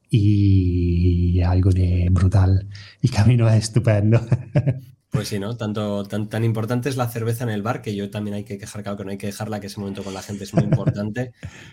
[0.08, 2.66] Y algo de brutal.
[3.00, 4.20] El camino es estupendo.
[5.10, 5.56] Pues sí, ¿no?
[5.56, 8.56] Tanto, tan, tan importante es la cerveza en el bar que yo también hay que
[8.56, 10.62] dejar claro que no hay que dejarla, que ese momento con la gente es muy
[10.94, 11.32] importante.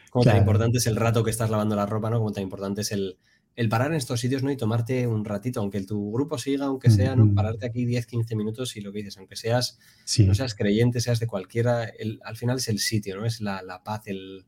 [0.10, 2.18] Como tan importante es el rato que estás lavando la ropa, ¿no?
[2.18, 3.20] Como tan importante es el,
[3.56, 4.50] el parar en estos sitios, ¿no?
[4.52, 7.26] Y tomarte un ratito, aunque tu grupo siga, aunque sea, ¿no?
[7.36, 11.00] Pararte aquí 10, 15 minutos y lo que dices, aunque seas, Sí, no seas creyente,
[11.00, 13.26] seas de cualquiera, el- al final es el sitio, ¿no?
[13.26, 14.46] Es la, la paz, el...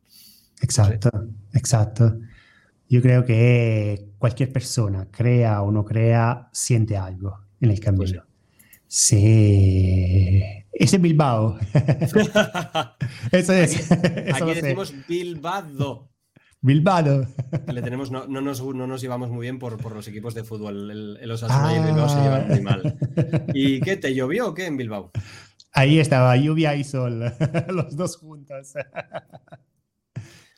[0.62, 1.10] exacto,
[1.54, 2.18] exacto.
[2.90, 8.00] Yo creo que cualquier persona, crea o no crea, siente algo en el camino.
[8.00, 8.18] Pues sí.
[8.90, 10.42] Sí.
[10.74, 11.60] Es en Bilbao.
[13.32, 13.92] Eso es.
[13.92, 14.62] Eso Aquí sé.
[14.62, 16.10] decimos Bilbao.
[16.62, 17.28] Bilbao.
[17.72, 20.44] le tenemos, no, no nos, no nos llevamos muy bien por, por los equipos de
[20.44, 20.90] fútbol.
[20.90, 22.98] El, el Osasuna y el Bilbao se llevan muy mal.
[23.54, 23.96] ¿Y qué?
[23.96, 25.12] ¿Te llovió o qué en Bilbao?
[25.72, 27.32] Ahí estaba, lluvia y sol,
[27.70, 28.74] los dos juntos.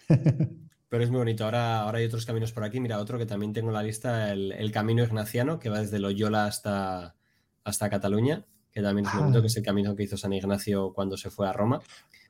[0.07, 1.43] Pero es muy bonito.
[1.43, 2.79] Ahora, ahora hay otros caminos por aquí.
[2.79, 5.99] Mira, otro que también tengo en la lista, el, el camino ignaciano, que va desde
[5.99, 7.17] Loyola hasta,
[7.63, 9.29] hasta Cataluña, que también es Ah.
[9.41, 11.81] que es el camino que hizo San Ignacio cuando se fue a Roma.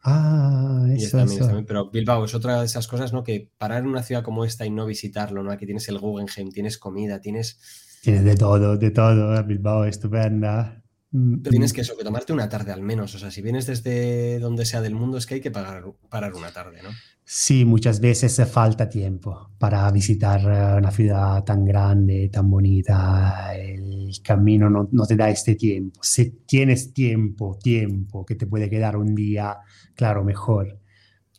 [0.04, 1.46] Ah, Y eso, es también- eso.
[1.48, 3.24] también- pero Bilbao es otra de esas cosas, ¿no?
[3.24, 5.52] Que parar en una ciudad como esta y no visitarlo, ¿no?
[5.52, 7.60] Aquí tienes el Guggenheim, tienes comida, tienes...
[8.02, 9.44] Tiene de todo, de todo.
[9.44, 10.82] Bilbao, estupenda.
[11.12, 13.14] Mm, Pero tienes que eso, que tomarte una tarde al menos.
[13.14, 16.34] O sea, si vienes desde donde sea del mundo, es que hay que pagar, parar
[16.34, 16.90] una tarde, ¿no?
[17.34, 23.56] Sí, muchas veces falta tiempo para visitar eh, una ciudad tan grande, tan bonita.
[23.56, 26.02] El camino no, no, te da este tiempo.
[26.04, 29.60] Si tienes tiempo, tiempo que te puede quedar un día,
[29.96, 30.82] claro, mejor.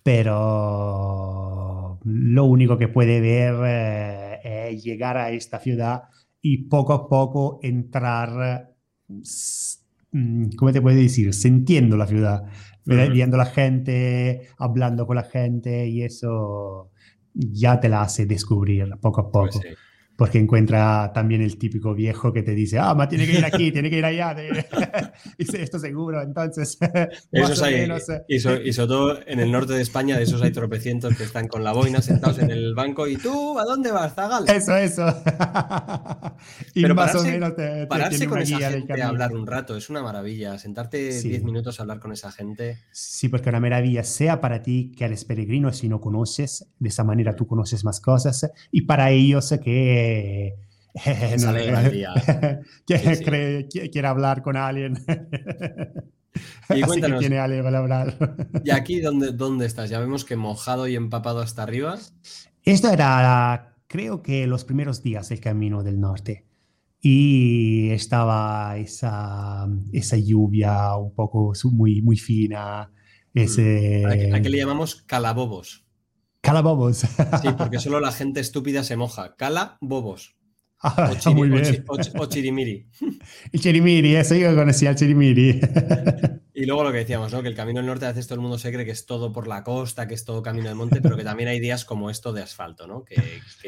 [0.03, 6.05] Pero lo único que puede ver eh, es llegar a esta ciudad
[6.41, 8.75] y poco a poco entrar,
[9.09, 11.35] mm, ¿cómo te puedo decir?
[11.35, 12.45] Sintiendo la ciudad,
[12.85, 16.91] viendo la gente, hablando con la gente y eso
[17.35, 19.67] ya te la hace descubrir poco a pues poco
[20.17, 23.73] porque encuentra también el típico viejo que te dice, ah, ma tiene que ir aquí,
[23.73, 24.37] tiene que ir allá,
[25.39, 26.79] y esto seguro, entonces,
[27.33, 28.25] esos hay, menos, eh.
[28.29, 31.65] y, sobre todo en el norte de España, de esos hay tropecientos que están con
[31.65, 34.45] la boina sentados en el banco y tú, ¿a dónde vas, Zagal?
[34.49, 35.07] Eso, eso.
[36.75, 39.77] y Pero más pararse, o menos te, pararse con esa gente a hablar un rato,
[39.77, 42.79] es una maravilla, sentarte 10 minutos a hablar con esa gente.
[42.93, 47.05] Sí, porque una maravilla, sea para ti que eres peregrino si no conoces, de esa
[47.05, 50.02] manera tú conoces más cosas, y para ellos que
[52.87, 54.99] quiere, hablar con alguien.
[56.75, 58.17] Y cuéntanos, tiene alguien para hablar.
[58.65, 59.91] ¿Y aquí dónde, dónde estás?
[59.91, 61.99] Ya vemos que mojado y empapado hasta arriba.
[62.63, 66.47] Esto era, creo que los primeros días del Camino del Norte.
[67.03, 72.91] Y estaba esa, esa lluvia un poco muy, muy fina.
[73.35, 73.39] Mm.
[73.39, 74.33] Ese...
[74.33, 75.82] ¿A qué le llamamos calabobos?
[76.43, 76.99] Calabobos.
[76.99, 79.37] Sí, porque solo la gente estúpida se moja.
[79.37, 80.37] Cala bobos.
[80.85, 81.85] Ah, o, muy bien.
[81.87, 82.89] O, chirimiri.
[83.53, 85.61] El chirimiri, eso yo conocía el chirimiri.
[86.55, 87.41] Y luego lo que decíamos, ¿no?
[87.41, 89.33] Que el camino del norte a veces todo el mundo se cree que es todo
[89.33, 92.11] por la costa, que es todo camino del monte, pero que también hay días como
[92.11, 93.05] esto de asfalto, ¿no?
[93.05, 93.17] Que,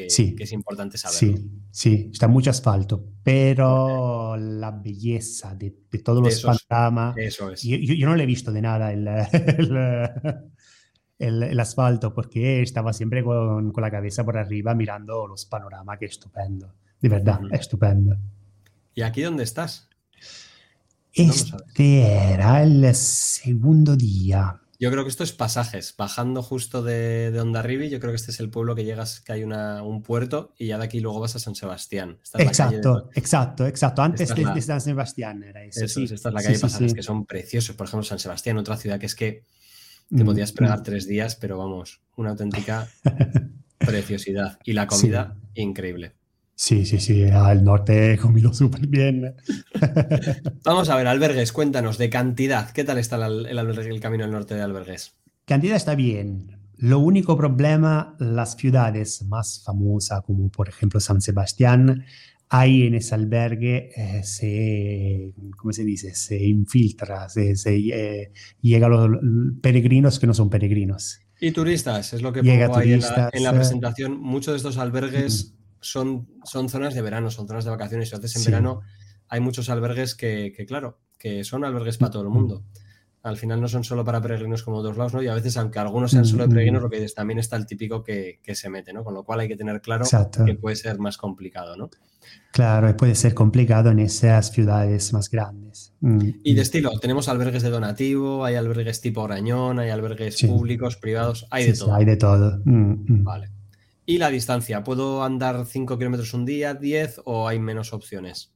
[0.07, 1.17] sí, que es importante saber.
[1.17, 5.73] Sí, sí, está mucho asfalto, pero la belleza de,
[6.03, 7.17] todos los panoramas.
[7.17, 7.63] Eso es.
[7.63, 9.77] Yo, yo, no le he visto de nada el, el,
[11.59, 16.73] asfalto porque estaba siempre con, con, la cabeza por arriba mirando los panoramas, que estupendo,
[17.01, 18.17] de verdad, estupendo.
[18.93, 19.89] ¿Y aquí dónde estás?
[21.13, 24.61] Este era el segundo día.
[24.77, 28.31] Yo creo que esto es pasajes, bajando justo de, de Ondarribi, yo creo que este
[28.31, 31.21] es el pueblo que llegas, que hay una, un puerto y ya de aquí luego
[31.21, 32.19] vas a San Sebastián.
[32.37, 34.01] exacto, exacto, exacto.
[34.01, 35.87] Antes de, San Sebastián era eso.
[35.87, 36.03] sí.
[36.03, 37.75] esta es la calle pasajes que son preciosos.
[37.75, 39.43] Por ejemplo, San Sebastián, otra ciudad que es que
[40.09, 40.83] te mm, podías pegar mm.
[40.83, 42.87] tres días, pero vamos, una auténtica
[43.77, 44.59] preciosidad.
[44.63, 46.13] Y la comida, increíble.
[46.57, 49.35] Sí, sí, sí, al norte he comido súper bien.
[50.63, 52.71] Vamos a ver, albergues, cuéntanos de cantidad.
[52.71, 55.15] ¿Qué tal está el, el camino al norte de albergues?
[55.43, 56.57] Cantidad está bien.
[56.77, 62.05] Lo único problema, las ciudades más famosas, como por ejemplo San Sebastián,
[62.49, 66.13] ahí en ese albergue eh, se, ¿cómo se dice?
[66.15, 68.31] Se infiltra, se, eh,
[68.61, 69.19] llega a los
[69.61, 71.19] peregrinos que no son peregrinos.
[71.39, 73.53] Y turistas, es lo que pongo ahí en la, en la, eh.
[73.53, 74.19] presentación.
[74.19, 78.11] Muchos de estos albergues son, son zonas de verano, son zonas de vacaciones.
[78.11, 78.81] Y en verano
[79.27, 82.63] hay muchos albergues que, que, claro, que son albergues para todo el mundo
[83.25, 85.23] al final no son solo para peregrinos como otros lados, ¿no?
[85.23, 87.65] Y a veces, aunque algunos sean solo de peregrinos, lo que dices, también está el
[87.65, 89.03] típico que, se mete, ¿no?
[89.03, 90.05] Con lo cual hay que tener claro
[90.45, 91.89] que puede ser más complicado, ¿no?
[92.51, 95.93] Claro, puede ser complicado en esas ciudades más grandes.
[96.01, 100.95] Mm, y de estilo, tenemos albergues de donativo, hay albergues tipo Orañón, hay albergues públicos,
[100.95, 101.95] privados, hay de todo.
[101.95, 102.61] hay de todo.
[102.63, 103.49] Mm, vale.
[104.05, 104.83] ¿Y la distancia?
[104.83, 108.54] ¿Puedo andar 5 kilómetros un día, 10 o hay menos opciones?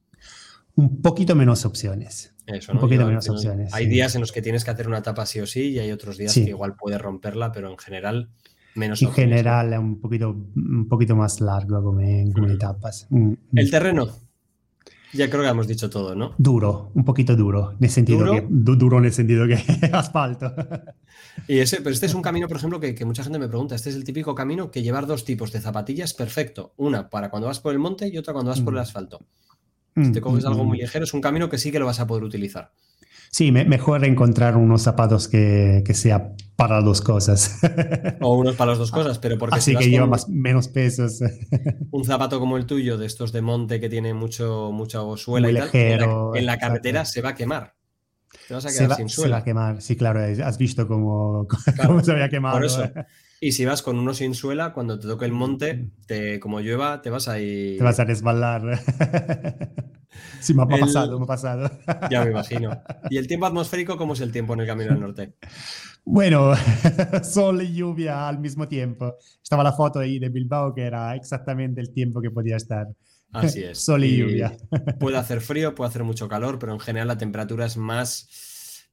[0.80, 2.34] Un poquito menos opciones.
[2.46, 3.74] Eso, Un poquito menos opciones.
[3.74, 5.92] Hay días en los que tienes que hacer una etapa sí o sí y hay
[5.92, 8.30] otros días que igual puedes romperla, pero en general
[8.74, 12.50] menos En general es un poquito, un poquito más largo como en, mm.
[12.50, 13.06] etapas.
[13.10, 13.58] Mm, mm.
[13.58, 14.08] El terreno.
[15.12, 16.34] Ya creo que hemos dicho todo, ¿no?
[16.38, 18.32] Duro, un poquito duro, en sentido ¿Duro?
[18.32, 19.56] que duro en el sentido que
[19.92, 20.54] asfalto.
[21.46, 23.74] Y ese, pero este es un camino, por ejemplo, que, que, mucha gente me pregunta.
[23.74, 26.72] Este es el típico camino que llevar dos tipos de zapatillas perfecto.
[26.76, 29.20] Una para cuando vas por el monte y otra cuando vas por el asfalto.
[29.94, 30.80] Si mm, te coges algo mm, muy mm.
[30.82, 32.72] ligero, es un camino que sí que lo vas a poder utilizar.
[33.30, 37.58] Sí, mejor encontrar unos zapatos que, que sea para dos cosas.
[38.20, 41.20] O unos para las dos cosas, pero porque Así que lleva más, menos pesos.
[41.90, 45.54] Un zapato como el tuyo, de estos de monte que tiene mucho, mucho suela y
[45.54, 47.76] tal, en la, carretera se va a quemar.
[48.46, 49.28] Te vas a quedar sin suela.
[49.28, 51.46] Se va a quemar, sí, claro, has visto cómo,
[52.02, 52.56] se había quemado.
[52.56, 52.90] Por eso.
[53.42, 57.00] Y si vas con uno sin suela, cuando te toque el monte, te, como llueva,
[57.00, 57.78] te vas a ir.
[57.78, 58.62] Te vas a resbalar.
[60.40, 61.70] sí, me ha pasado, me ha pasado.
[62.10, 62.82] ya me imagino.
[63.08, 65.36] ¿Y el tiempo atmosférico, cómo es el tiempo en el camino del norte?
[66.04, 66.52] Bueno,
[67.22, 69.16] sol y lluvia al mismo tiempo.
[69.42, 72.88] Estaba la foto ahí de Bilbao que era exactamente el tiempo que podía estar.
[73.32, 73.78] Así es.
[73.84, 74.56] Sol y lluvia.
[74.98, 78.28] puede hacer frío, puede hacer mucho calor, pero en general la temperatura es más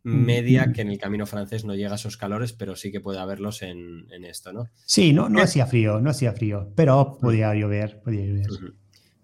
[0.08, 3.20] media, que en el camino francés no llega a esos calores, pero sí que puede
[3.20, 4.70] haberlos en, esto, ¿no?
[4.86, 8.48] Sí, no, no hacía frío, no hacía frío, pero podía llover, podía llover.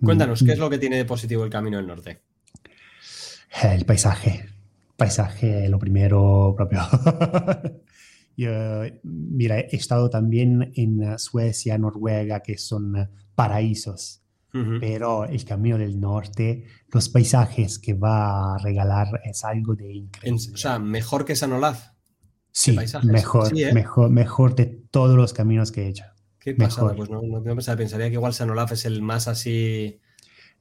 [0.04, 2.22] Cuéntanos, ¿qué es lo que tiene de positivo el Camino del Norte?
[3.64, 4.46] Eh, el paisaje.
[4.98, 6.82] Paisaje, lo primero propio.
[8.38, 14.23] Yo, mira, he estado también en Suecia, Noruega, que son paraísos.
[14.80, 20.52] Pero el Camino del Norte, los paisajes que va a regalar es algo de increíble.
[20.54, 21.88] o sea, mejor que San Olaf.
[22.52, 23.74] Sí, mejor, ¿eh?
[23.74, 26.04] mejor, mejor de todos los caminos que he hecho.
[26.38, 30.00] Qué pasada, pues no, no, pensaría que igual San Olaf es el más así.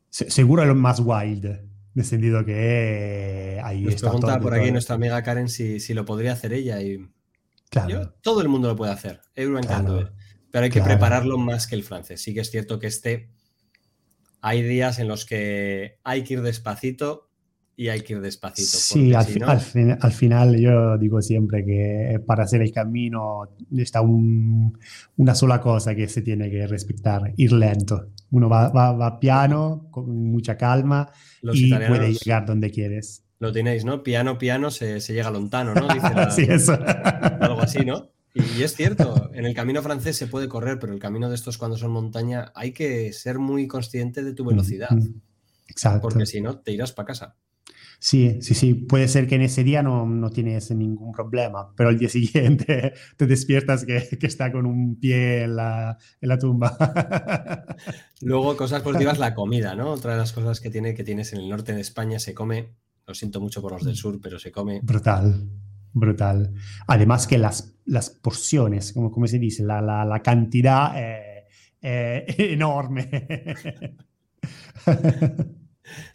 [0.08, 4.08] seguro el más wild, en el sentido que ahí Nos está.
[4.08, 7.10] Pregunta por aquí nuestra amiga Karen si, si, lo podría hacer ella y.
[7.68, 8.14] Claro.
[8.22, 9.60] todo el mundo lo puede hacer, Euro
[10.52, 12.22] pero hay que prepararlo más que el francés.
[12.22, 13.31] Sí que es cierto que este
[14.42, 17.30] hay días en los que hay que ir despacito
[17.76, 18.76] y hay que ir despacito.
[18.76, 19.24] Sí, al,
[20.00, 26.08] al, final yo digo siempre que para hacer el camino está una sola cosa que
[26.08, 28.08] se tiene que respetar, ir lento.
[28.32, 33.24] Uno va, va, piano, con mucha calma y puede llegar donde quieres.
[33.38, 34.02] Lo tenéis, ¿no?
[34.02, 35.88] Piano, piano, se, se llega lontano, ¿no?
[36.30, 36.78] sí, eso.
[37.40, 38.10] Algo así, ¿no?
[38.34, 41.58] Y, es cierto, en el camino francés se puede correr, pero el camino de estos
[41.58, 44.96] cuando son montaña hay que ser muy consciente de tu velocidad.
[45.68, 46.08] Exacto.
[46.08, 47.36] Porque si no, te irás para casa.
[48.02, 48.74] Sí, sí, sí.
[48.74, 52.94] Puede ser que en ese día no, no tienes ningún problema, pero el día siguiente
[53.16, 56.76] te despiertas que, que está con un pie en la, en la, tumba.
[58.20, 59.92] Luego, cosas positivas, la comida, ¿no?
[59.92, 62.74] Otra de las cosas que, tiene, que tienes en el norte de España se come,
[63.06, 64.80] lo siento mucho por los del sur, pero se come.
[64.82, 65.48] Brutal,
[65.92, 66.54] brutal.
[66.88, 70.94] Además que las, las porciones, como, como se dice, la, la, la cantidad
[71.80, 73.26] es enorme.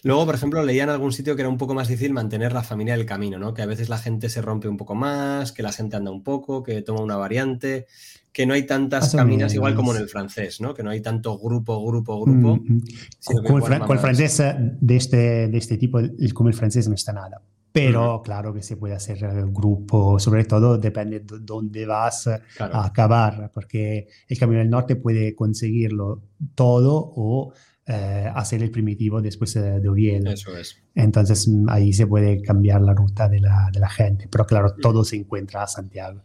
[0.03, 2.63] Luego, por ejemplo, leía en algún sitio que era un poco más difícil mantener la
[2.63, 3.53] familia del camino, ¿no?
[3.53, 6.23] Que a veces la gente se rompe un poco más, que la gente anda un
[6.23, 7.87] poco, que toma una variante,
[8.31, 10.73] que no hay tantas caminas igual como en el francés, ¿no?
[10.73, 12.55] Que no hay tanto grupo, grupo, grupo.
[12.55, 13.85] Mm, mm.
[13.85, 17.13] con, el francés eh, de este, de este tipo, el, como el francés no está
[17.13, 17.41] nada.
[17.85, 19.19] Pero claro que se puede hacer
[19.51, 25.35] grupo, sobre todo depende de dónde vas a acabar, porque el Camino del Norte puede
[25.35, 26.23] conseguirlo
[26.55, 27.53] todo o
[27.85, 30.31] eh, hacer el primitivo después eh, de Oviedo.
[30.31, 30.77] Eso es.
[30.93, 34.75] Entonces mm, ahí se puede cambiar la ruta de la, de la gente, pero claro,
[34.81, 36.21] todo se encuentra a Santiago.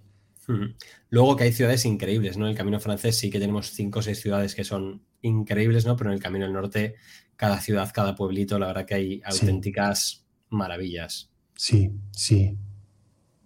[1.08, 2.46] Luego que hay ciudades increíbles, ¿no?
[2.46, 5.96] En el Camino Francés sí que tenemos cinco o seis ciudades que son increíbles, ¿no?
[5.96, 6.96] Pero en el Camino del Norte,
[7.36, 11.31] cada ciudad, cada pueblito, la verdad que hay auténticas maravillas.
[11.62, 12.58] Sí, sí.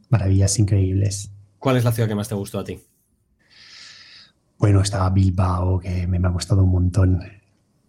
[0.08, 1.30] Maravillas increíbles.
[1.58, 2.80] ¿Cuál es la ciudad que más te gustó a ti?
[4.56, 7.20] Bueno, estaba Bilbao, que me, me ha gustado un montón.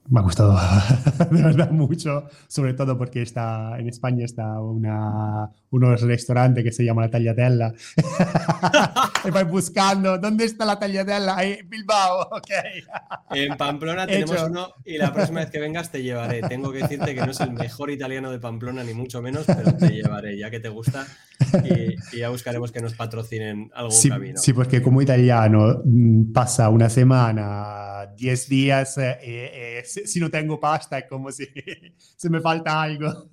[0.09, 0.53] Me ha gustado
[1.32, 6.84] de verdad mucho, sobre todo porque está en España está una, un restaurante que se
[6.84, 7.71] llama La Tagliatella.
[9.26, 11.36] y voy buscando, ¿dónde está La Tagliatella?
[11.36, 12.49] Ahí, Bilbao, ok.
[13.32, 16.41] En Pamplona tenemos uno y la próxima vez que vengas te llevaré.
[16.41, 19.76] Tengo que decirte que no es el mejor italiano de Pamplona, ni mucho menos, pero
[19.76, 21.05] te llevaré, ya que te gusta.
[21.63, 24.39] Y, ya buscaremos que nos patrocinen algún camino.
[24.39, 30.59] Sí, porque como italiano mm, pasa una semana, 10 días, eh, eh, si no tengo
[30.59, 31.47] pasta es como si
[31.97, 33.30] se me falta algo.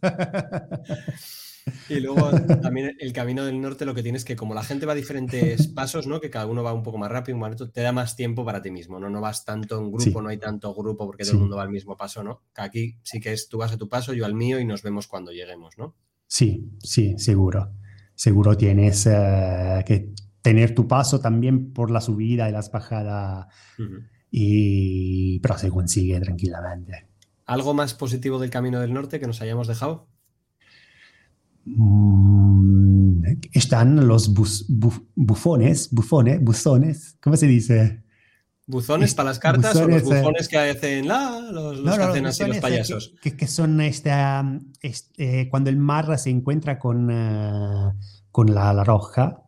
[1.89, 2.31] Y luego
[2.63, 5.67] también el camino del norte lo que tienes que como la gente va a diferentes
[5.75, 6.21] pasos, ¿no?
[6.21, 7.39] Que cada uno va un poco más rápido,
[7.71, 9.11] te da más tiempo para ti mismo, ¿no?
[9.11, 11.71] No vas tanto en grupo, no hay tanto grupo porque todo el mundo va al
[11.71, 12.43] mismo paso, ¿no?
[12.57, 15.07] Aquí sí que es tú vas a tu paso, yo al mío y nos vemos
[15.07, 15.95] cuando lleguemos, ¿no?
[16.27, 17.73] Sí, sí, seguro.
[18.15, 23.47] Seguro tienes eh, que tener tu paso también por la subida y las bajadas,
[24.31, 27.09] y, pero se consigue tranquilamente.
[27.47, 30.09] ¿Algo más positivo del Camino del Norte que nos hayamos dejado?
[31.67, 38.03] Mm, están los bufones, bufones, buzones, ¿cómo se dice?
[38.67, 42.45] ¿Buzones para las cartas o los eh, bufones que hacen la, los, que hacen así
[42.45, 43.15] los payasos?
[43.21, 44.11] Que, son este,
[44.81, 47.93] este, cuando el mar se encuentra con, eh,
[48.31, 49.44] con la, la roja,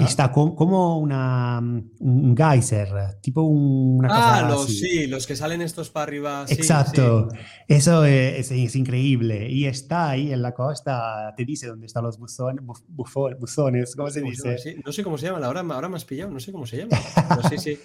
[0.00, 5.90] Está como una, un geyser, tipo una cosa Ah, los, sí, los que salen estos
[5.90, 6.44] para arriba.
[6.48, 7.28] Exacto,
[7.66, 9.50] eso es, es, increíble.
[9.50, 14.20] Y está ahí en la costa, te dice dónde están los buzones, buzones, ¿cómo se
[14.20, 14.76] dice?
[14.84, 16.96] no sé cómo se llaman, ahora, ahora me has pillado, no sé cómo se llama.
[17.48, 17.78] sí, sí.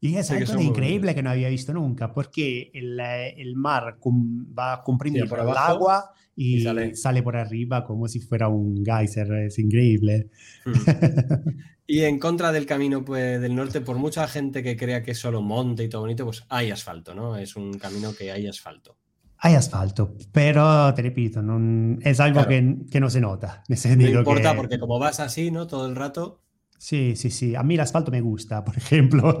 [0.00, 5.26] Y es algo increíble que no había visto nunca, porque el, el mar va comprimido
[5.26, 6.62] por el agua y,
[6.94, 7.22] sale.
[7.22, 10.30] por arriba como si fuera un geyser, es increíble.
[10.64, 10.72] Hmm.
[11.86, 15.18] y en contra del camino pues, del norte, por mucha gente que crea que es
[15.18, 17.36] solo monte y todo bonito, pues hay asfalto, ¿no?
[17.36, 18.96] Es un camino que hay asfalto.
[19.38, 23.64] Hay asfalto, pero te repito, no, es algo que, que, no se nota.
[23.68, 25.66] no importa porque como vas así, ¿no?
[25.66, 26.40] Todo el rato,
[26.78, 27.54] Sí, sí, sí.
[27.56, 29.38] A mí el asfalto me gusta, por ejemplo.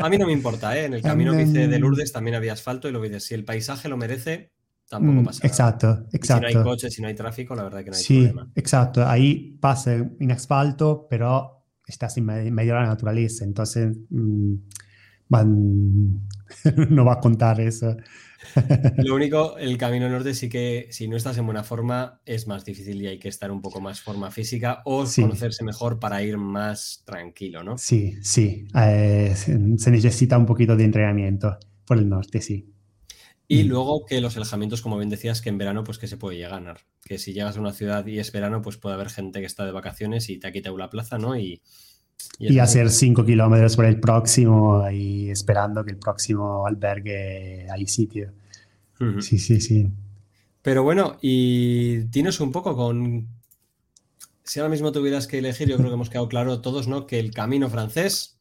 [0.00, 0.84] A mí no me importa, ¿eh?
[0.86, 3.44] En el camino que hice de Lourdes también había asfalto y lo dices, si el
[3.44, 4.52] paisaje lo merece,
[4.88, 5.48] tampoco Mm, pasa nada.
[5.48, 6.62] Exacto, Y Si no hay exacto.
[6.62, 8.52] coches, si no hay tráfico, la verdad que no hay Sí, problema.
[8.54, 9.06] exacto.
[9.06, 14.54] Ahí pasa en asfalto, pero estás en me- medio de la naturaleza, entonces mm,
[15.28, 16.28] van-
[16.90, 17.96] no va a contar eso.
[18.98, 22.64] Lo único, el camino norte sí que si no estás en buena forma es más
[22.64, 25.22] difícil y hay que estar un poco más forma física o Sí.
[25.22, 27.78] conocerse mejor para ir más tranquilo, ¿no?
[27.78, 28.66] Sí, sí.
[28.74, 32.72] eh, se, necesita un poquito de entrenamiento por el norte, sí.
[33.48, 33.68] Y Mm.
[33.68, 36.52] luego que los alojamientos, como bien decías, que en verano pues que se puede llegar
[36.52, 36.80] a ganar.
[37.04, 39.64] Que si llegas a una ciudad y es verano, pues puede haber gente que está
[39.64, 41.36] de vacaciones y te ha quitado la plaza, ¿no?
[41.38, 41.62] Y,
[42.38, 48.32] Y hacer 5 kilómetros por el próximo y esperando que el próximo albergue hay sitio.
[49.20, 49.90] Sí, sí, sí.
[50.62, 53.26] Pero bueno, y dinos un poco con...
[54.44, 57.06] Si ahora mismo tuvieras que elegir, yo creo que hemos quedado claro todos, ¿no?
[57.06, 58.38] Que el camino francés...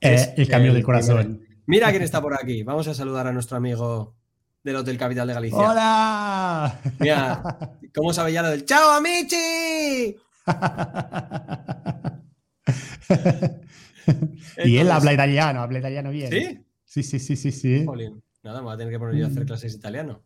[0.00, 1.46] Eh, es el camino del corazón.
[1.66, 2.62] Mira quién está por aquí.
[2.62, 4.14] Vamos a saludar a nuestro amigo
[4.62, 5.58] del Hotel Capital de Galicia.
[5.58, 6.80] ¡Hola!
[6.98, 7.58] Mira,
[7.94, 10.16] ¿cómo sabe ya lo del ¡Chao, Amici!
[14.64, 16.30] y él habla italiano, habla italiano bien.
[16.30, 16.60] ¿Sí?
[16.84, 17.84] Sí, sí, sí, sí, sí.
[17.84, 19.46] Jolín, nada, me voy a tener que poner yo a hacer Mm.
[19.46, 20.22] clases de italiano.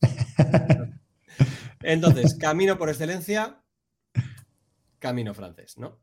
[1.82, 3.60] Entonces, camino por excelencia,
[4.98, 5.98] camino francés, ¿no?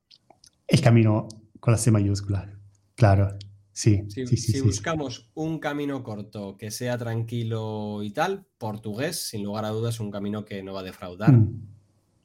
[0.67, 1.27] El camino
[1.59, 2.49] con la C mayúscula.
[2.95, 3.37] Claro.
[3.71, 4.37] Sí, Si, sí, sí.
[4.37, 4.61] si sí.
[4.61, 10.11] buscamos un camino corto que sea tranquilo y tal, portugués, sin lugar a dudas, un
[10.11, 11.61] camino que no va a defraudar Mm.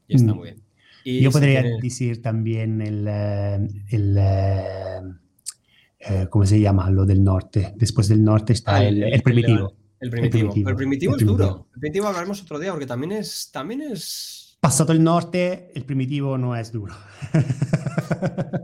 [0.09, 0.37] y está Mm.
[0.37, 0.64] muy bien.
[1.05, 3.55] Y Yo podría decir también el, eh,
[3.91, 4.65] el, eh,
[6.01, 6.91] eh, ¿cómo se llama?
[6.91, 7.73] Lo del norte.
[7.77, 9.75] Después del norte está Ah, el, el primitivo.
[10.01, 10.49] El primitivo.
[10.51, 11.69] primitivo, El primitivo es duro.
[11.75, 13.51] El primitivo hablaremos otro día porque también es.
[13.53, 14.57] También es.
[14.61, 16.95] Pasado el norte, el primitivo no es duro.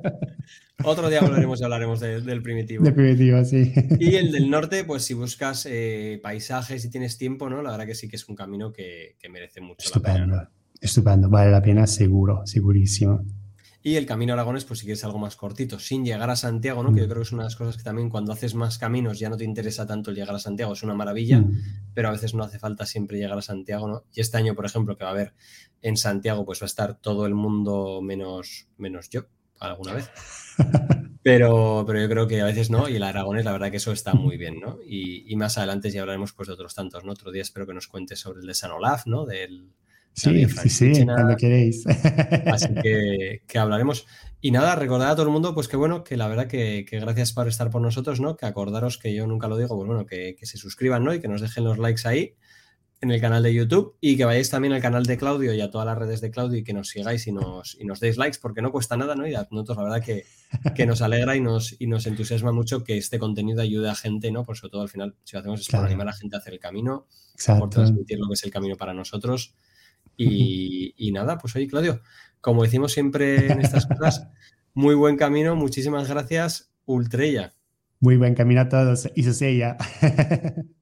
[0.82, 2.86] Otro día volveremos y hablaremos de- del primitivo.
[2.86, 3.70] El primitivo, sí.
[3.98, 7.60] Y el del norte, pues si buscas eh, paisajes y tienes tiempo, ¿no?
[7.62, 10.26] La verdad que sí que es un camino que, que merece mucho la pena.
[10.26, 10.48] ¿no?
[10.80, 11.28] Estupendo.
[11.28, 13.22] Vale la pena, seguro, segurísimo.
[13.82, 16.92] Y el camino Aragones, pues si quieres algo más cortito, sin llegar a Santiago, ¿no?
[16.92, 17.08] Que yo Mm.
[17.08, 19.38] creo que es una de las cosas que también cuando haces más caminos ya no
[19.38, 21.56] te interesa tanto el llegar a Santiago, es una maravilla, Mm.
[21.94, 24.04] pero a veces no hace falta siempre llegar a Santiago, ¿no?
[24.12, 25.32] Y este año, por ejemplo, que va a haber
[25.80, 29.22] en Santiago, pues va a estar todo el mundo menos, menos yo,
[29.58, 30.10] alguna vez.
[31.22, 33.92] Pero, pero yo creo que a veces no, y el Aragones, la verdad que eso
[33.92, 34.78] está muy bien, ¿no?
[34.86, 37.12] Y, y más adelante ya hablaremos pues de otros tantos, ¿no?
[37.12, 39.26] Otro día espero que nos cuentes sobre el de San Olaf, ¿no?
[39.26, 39.70] Del,
[40.12, 41.84] Sí, sí, sí, cuando queréis.
[42.46, 44.06] Así que, que hablaremos.
[44.42, 46.98] Y nada, recordad a todo el mundo, pues que bueno, que la verdad que, que
[47.00, 48.36] gracias por estar por nosotros, ¿no?
[48.36, 51.14] Que acordaros que yo nunca lo digo, pues bueno, que, que se suscriban, ¿no?
[51.14, 52.36] Y que nos dejen los likes ahí
[53.02, 55.70] en el canal de YouTube y que vayáis también al canal de Claudio y a
[55.70, 58.38] todas las redes de Claudio y que nos sigáis y nos, y nos deis likes
[58.42, 59.26] porque no cuesta nada, ¿no?
[59.26, 60.26] Y a nosotros la verdad que,
[60.74, 64.30] que nos alegra y nos, y nos entusiasma mucho que este contenido ayude a gente,
[64.30, 64.44] ¿no?
[64.44, 65.84] Por sobre todo al final, si lo hacemos es Claro.
[65.84, 67.06] por animar a la gente a hacer el camino,
[67.58, 69.54] por transmitir lo que es el camino para nosotros.
[70.22, 72.02] Y, y nada, pues oye, Claudio,
[72.40, 74.28] como decimos siempre en estas cosas,
[74.74, 77.54] muy buen camino, muchísimas gracias, Ultrella.
[78.00, 79.10] Muy buen camino a todos.
[79.14, 79.76] Y se sella.